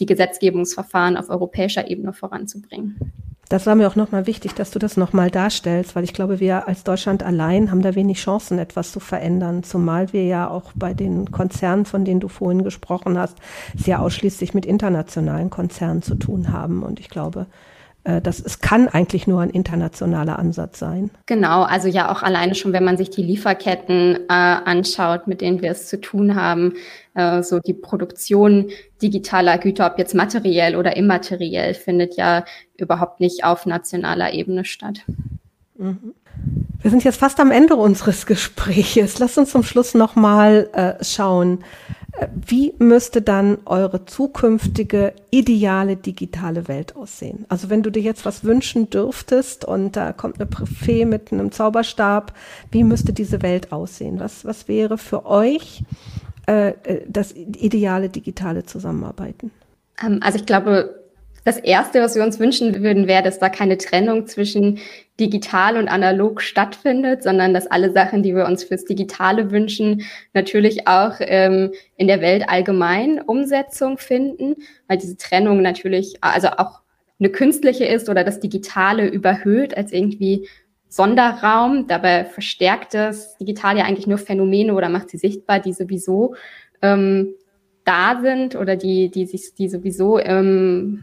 die 0.00 0.06
Gesetzgebungsverfahren 0.06 1.16
auf 1.16 1.30
europäischer 1.30 1.88
Ebene 1.88 2.12
voranzubringen. 2.12 3.12
Das 3.48 3.66
war 3.66 3.74
mir 3.74 3.86
auch 3.86 3.96
nochmal 3.96 4.26
wichtig, 4.26 4.54
dass 4.54 4.70
du 4.70 4.78
das 4.78 4.96
nochmal 4.96 5.30
darstellst, 5.30 5.94
weil 5.94 6.04
ich 6.04 6.14
glaube, 6.14 6.40
wir 6.40 6.66
als 6.66 6.82
Deutschland 6.82 7.22
allein 7.22 7.70
haben 7.70 7.82
da 7.82 7.94
wenig 7.94 8.18
Chancen, 8.18 8.58
etwas 8.58 8.90
zu 8.90 9.00
verändern, 9.00 9.62
zumal 9.62 10.12
wir 10.12 10.24
ja 10.24 10.48
auch 10.48 10.72
bei 10.74 10.94
den 10.94 11.30
Konzernen, 11.30 11.84
von 11.84 12.04
denen 12.04 12.20
du 12.20 12.28
vorhin 12.28 12.64
gesprochen 12.64 13.18
hast, 13.18 13.36
sehr 13.76 14.00
ausschließlich 14.00 14.54
mit 14.54 14.64
internationalen 14.64 15.50
Konzernen 15.50 16.02
zu 16.02 16.14
tun 16.14 16.52
haben. 16.52 16.82
Und 16.82 17.00
ich 17.00 17.10
glaube, 17.10 17.46
das 18.04 18.38
es 18.40 18.60
kann 18.60 18.88
eigentlich 18.88 19.26
nur 19.26 19.40
ein 19.40 19.50
internationaler 19.50 20.38
Ansatz 20.38 20.78
sein. 20.78 21.10
Genau, 21.26 21.62
also 21.62 21.88
ja 21.88 22.12
auch 22.12 22.22
alleine 22.22 22.54
schon, 22.54 22.72
wenn 22.72 22.84
man 22.84 22.96
sich 22.96 23.10
die 23.10 23.22
Lieferketten 23.22 24.16
äh, 24.28 24.32
anschaut, 24.32 25.26
mit 25.26 25.40
denen 25.40 25.62
wir 25.62 25.70
es 25.70 25.88
zu 25.88 26.00
tun 26.00 26.34
haben, 26.34 26.74
äh, 27.14 27.42
so 27.42 27.60
die 27.60 27.74
Produktion 27.74 28.70
digitaler 29.00 29.58
Güter, 29.58 29.86
ob 29.86 29.98
jetzt 29.98 30.14
materiell 30.14 30.76
oder 30.76 30.96
immateriell, 30.96 31.74
findet 31.74 32.16
ja 32.16 32.44
überhaupt 32.76 33.20
nicht 33.20 33.44
auf 33.44 33.66
nationaler 33.66 34.34
Ebene 34.34 34.64
statt. 34.64 35.00
Mhm. 35.76 36.14
Wir 36.82 36.90
sind 36.90 37.04
jetzt 37.04 37.20
fast 37.20 37.40
am 37.40 37.50
Ende 37.50 37.76
unseres 37.76 38.26
Gespräches. 38.26 39.18
Lass 39.18 39.38
uns 39.38 39.50
zum 39.50 39.62
Schluss 39.62 39.94
nochmal 39.94 40.68
äh, 40.72 41.02
schauen. 41.02 41.64
Wie 42.46 42.74
müsste 42.78 43.22
dann 43.22 43.58
eure 43.66 44.04
zukünftige 44.04 45.14
ideale 45.30 45.96
digitale 45.96 46.68
Welt 46.68 46.94
aussehen? 46.94 47.44
Also 47.48 47.70
wenn 47.70 47.82
du 47.82 47.90
dir 47.90 48.02
jetzt 48.02 48.24
was 48.24 48.44
wünschen 48.44 48.88
dürftest 48.88 49.64
und 49.64 49.96
da 49.96 50.12
kommt 50.12 50.40
eine 50.40 50.48
Fee 50.66 51.06
mit 51.06 51.32
einem 51.32 51.50
Zauberstab, 51.50 52.32
wie 52.70 52.84
müsste 52.84 53.12
diese 53.12 53.42
Welt 53.42 53.72
aussehen? 53.72 54.20
Was, 54.20 54.44
was 54.44 54.68
wäre 54.68 54.96
für 54.96 55.26
euch 55.26 55.82
äh, 56.46 56.74
das 57.08 57.32
ideale 57.32 58.08
digitale 58.08 58.64
Zusammenarbeiten? 58.64 59.50
Ähm, 60.00 60.20
also 60.22 60.38
ich 60.38 60.46
glaube, 60.46 61.00
das 61.44 61.58
Erste, 61.58 62.00
was 62.00 62.14
wir 62.14 62.22
uns 62.22 62.38
wünschen 62.38 62.82
würden, 62.82 63.06
wäre, 63.06 63.22
dass 63.22 63.38
da 63.38 63.48
keine 63.48 63.76
Trennung 63.76 64.26
zwischen 64.26 64.78
digital 65.20 65.76
und 65.76 65.88
analog 65.88 66.40
stattfindet, 66.40 67.22
sondern 67.22 67.54
dass 67.54 67.68
alle 67.68 67.92
Sachen, 67.92 68.22
die 68.22 68.34
wir 68.34 68.46
uns 68.46 68.64
fürs 68.64 68.84
Digitale 68.84 69.50
wünschen, 69.52 70.02
natürlich 70.32 70.88
auch 70.88 71.14
ähm, 71.20 71.72
in 71.96 72.08
der 72.08 72.20
Welt 72.20 72.48
allgemein 72.48 73.20
Umsetzung 73.20 73.98
finden, 73.98 74.56
weil 74.88 74.98
diese 74.98 75.16
Trennung 75.16 75.62
natürlich 75.62 76.16
also 76.20 76.48
auch 76.48 76.80
eine 77.20 77.30
künstliche 77.30 77.84
ist 77.84 78.08
oder 78.08 78.24
das 78.24 78.40
Digitale 78.40 79.06
überhöht 79.06 79.76
als 79.76 79.92
irgendwie 79.92 80.48
Sonderraum. 80.88 81.86
Dabei 81.86 82.24
verstärkt 82.24 82.94
das 82.94 83.36
Digital 83.38 83.78
ja 83.78 83.84
eigentlich 83.84 84.08
nur 84.08 84.18
Phänomene 84.18 84.74
oder 84.74 84.88
macht 84.88 85.10
sie 85.10 85.18
sichtbar, 85.18 85.60
die 85.60 85.72
sowieso 85.72 86.34
ähm, 86.82 87.34
da 87.84 88.20
sind 88.20 88.56
oder 88.56 88.74
die, 88.74 89.10
die 89.10 89.26
sich, 89.26 89.54
die 89.54 89.68
sowieso 89.68 90.18
ähm, 90.18 91.02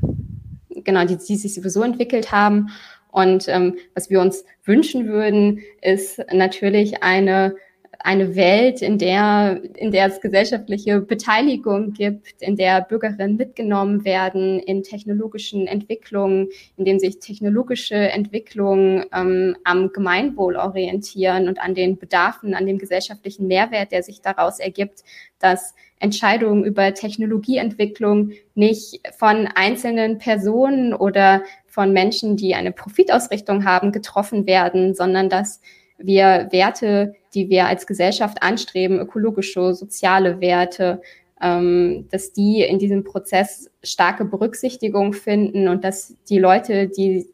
genau, 0.83 1.05
die, 1.05 1.17
die 1.17 1.35
sich 1.35 1.53
sowieso 1.53 1.83
entwickelt 1.83 2.31
haben. 2.31 2.69
Und 3.11 3.47
ähm, 3.47 3.77
was 3.93 4.09
wir 4.09 4.21
uns 4.21 4.45
wünschen 4.63 5.07
würden, 5.07 5.61
ist 5.81 6.21
natürlich 6.31 7.03
eine 7.03 7.55
eine 8.03 8.35
Welt, 8.35 8.81
in 8.81 8.97
der, 8.97 9.61
in 9.75 9.91
der 9.91 10.07
es 10.07 10.21
gesellschaftliche 10.21 11.01
Beteiligung 11.01 11.93
gibt, 11.93 12.41
in 12.41 12.55
der 12.55 12.81
Bürgerinnen 12.81 13.37
mitgenommen 13.37 14.05
werden 14.05 14.59
in 14.59 14.83
technologischen 14.83 15.67
Entwicklungen, 15.67 16.49
in 16.77 16.85
dem 16.85 16.99
sich 16.99 17.19
technologische 17.19 17.95
Entwicklungen 17.95 19.05
ähm, 19.13 19.55
am 19.63 19.91
Gemeinwohl 19.91 20.55
orientieren 20.55 21.47
und 21.47 21.59
an 21.59 21.75
den 21.75 21.97
Bedarfen, 21.97 22.53
an 22.53 22.65
dem 22.65 22.77
gesellschaftlichen 22.77 23.47
Mehrwert, 23.47 23.91
der 23.91 24.03
sich 24.03 24.21
daraus 24.21 24.59
ergibt, 24.59 25.03
dass 25.39 25.75
Entscheidungen 25.99 26.65
über 26.65 26.93
Technologieentwicklung 26.93 28.31
nicht 28.55 28.99
von 29.17 29.47
einzelnen 29.53 30.17
Personen 30.17 30.93
oder 30.93 31.43
von 31.71 31.93
Menschen, 31.93 32.37
die 32.37 32.53
eine 32.53 32.71
Profitausrichtung 32.71 33.65
haben, 33.65 33.91
getroffen 33.91 34.45
werden, 34.45 34.93
sondern 34.93 35.29
dass 35.29 35.61
wir 35.97 36.47
Werte, 36.51 37.15
die 37.33 37.49
wir 37.49 37.67
als 37.67 37.87
Gesellschaft 37.87 38.41
anstreben, 38.43 38.99
ökologische, 38.99 39.73
soziale 39.73 40.41
Werte, 40.41 41.01
ähm, 41.41 42.07
dass 42.11 42.33
die 42.33 42.61
in 42.61 42.79
diesem 42.79 43.03
Prozess 43.03 43.69
starke 43.83 44.25
Berücksichtigung 44.25 45.13
finden 45.13 45.67
und 45.67 45.83
dass 45.83 46.15
die 46.29 46.39
Leute, 46.39 46.87
die, 46.87 47.27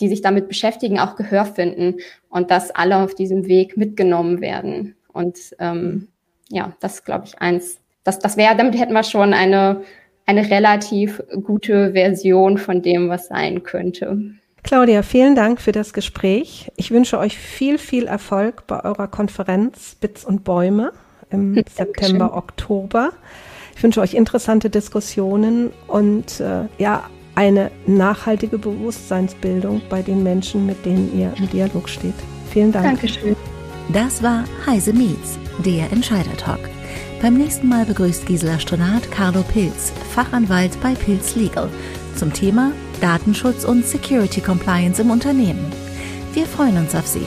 die 0.00 0.08
sich 0.08 0.22
damit 0.22 0.48
beschäftigen, 0.48 0.98
auch 0.98 1.16
Gehör 1.16 1.44
finden 1.44 1.96
und 2.28 2.50
dass 2.50 2.70
alle 2.70 2.98
auf 2.98 3.14
diesem 3.14 3.46
Weg 3.46 3.76
mitgenommen 3.76 4.40
werden. 4.40 4.96
Und 5.12 5.38
ähm, 5.58 6.08
ja, 6.48 6.76
das 6.80 7.04
glaube 7.04 7.26
ich 7.26 7.40
eins 7.40 7.80
das, 8.04 8.18
das 8.18 8.36
wäre, 8.36 8.56
damit 8.56 8.78
hätten 8.78 8.92
wir 8.92 9.02
schon 9.02 9.34
eine, 9.34 9.82
eine 10.30 10.48
relativ 10.48 11.22
gute 11.42 11.92
Version 11.92 12.56
von 12.56 12.82
dem, 12.82 13.08
was 13.08 13.26
sein 13.26 13.64
könnte. 13.64 14.16
Claudia, 14.62 15.02
vielen 15.02 15.34
Dank 15.34 15.60
für 15.60 15.72
das 15.72 15.92
Gespräch. 15.92 16.70
Ich 16.76 16.92
wünsche 16.92 17.18
euch 17.18 17.36
viel, 17.36 17.78
viel 17.78 18.06
Erfolg 18.06 18.66
bei 18.68 18.84
eurer 18.84 19.08
Konferenz 19.08 19.96
Bits 20.00 20.24
und 20.24 20.44
Bäume 20.44 20.92
im 21.30 21.54
Dankeschön. 21.76 21.86
September, 21.86 22.36
Oktober. 22.36 23.10
Ich 23.74 23.82
wünsche 23.82 24.00
euch 24.00 24.14
interessante 24.14 24.70
Diskussionen 24.70 25.70
und 25.88 26.38
äh, 26.40 26.66
ja, 26.78 27.04
eine 27.34 27.70
nachhaltige 27.86 28.58
Bewusstseinsbildung 28.58 29.80
bei 29.88 30.02
den 30.02 30.22
Menschen, 30.22 30.66
mit 30.66 30.84
denen 30.84 31.18
ihr 31.18 31.32
im 31.38 31.48
Dialog 31.50 31.88
steht. 31.88 32.14
Vielen 32.52 32.70
Dank. 32.70 32.84
Dankeschön. 32.84 33.34
Das 33.92 34.22
war 34.22 34.44
Heise 34.66 34.92
Meets, 34.92 35.38
der 35.64 35.90
Entscheider 35.90 36.36
Talk. 36.36 36.60
Beim 37.20 37.34
nächsten 37.34 37.68
Mal 37.68 37.84
begrüßt 37.84 38.24
Gisela 38.24 38.58
Stronat 38.58 39.10
Carlo 39.10 39.42
Pilz, 39.42 39.92
Fachanwalt 40.14 40.80
bei 40.80 40.94
Pilz 40.94 41.34
Legal, 41.34 41.68
zum 42.16 42.32
Thema 42.32 42.72
Datenschutz 43.02 43.64
und 43.64 43.84
Security 43.84 44.40
Compliance 44.40 45.02
im 45.02 45.10
Unternehmen. 45.10 45.70
Wir 46.32 46.46
freuen 46.46 46.78
uns 46.78 46.94
auf 46.94 47.06
Sie. 47.06 47.26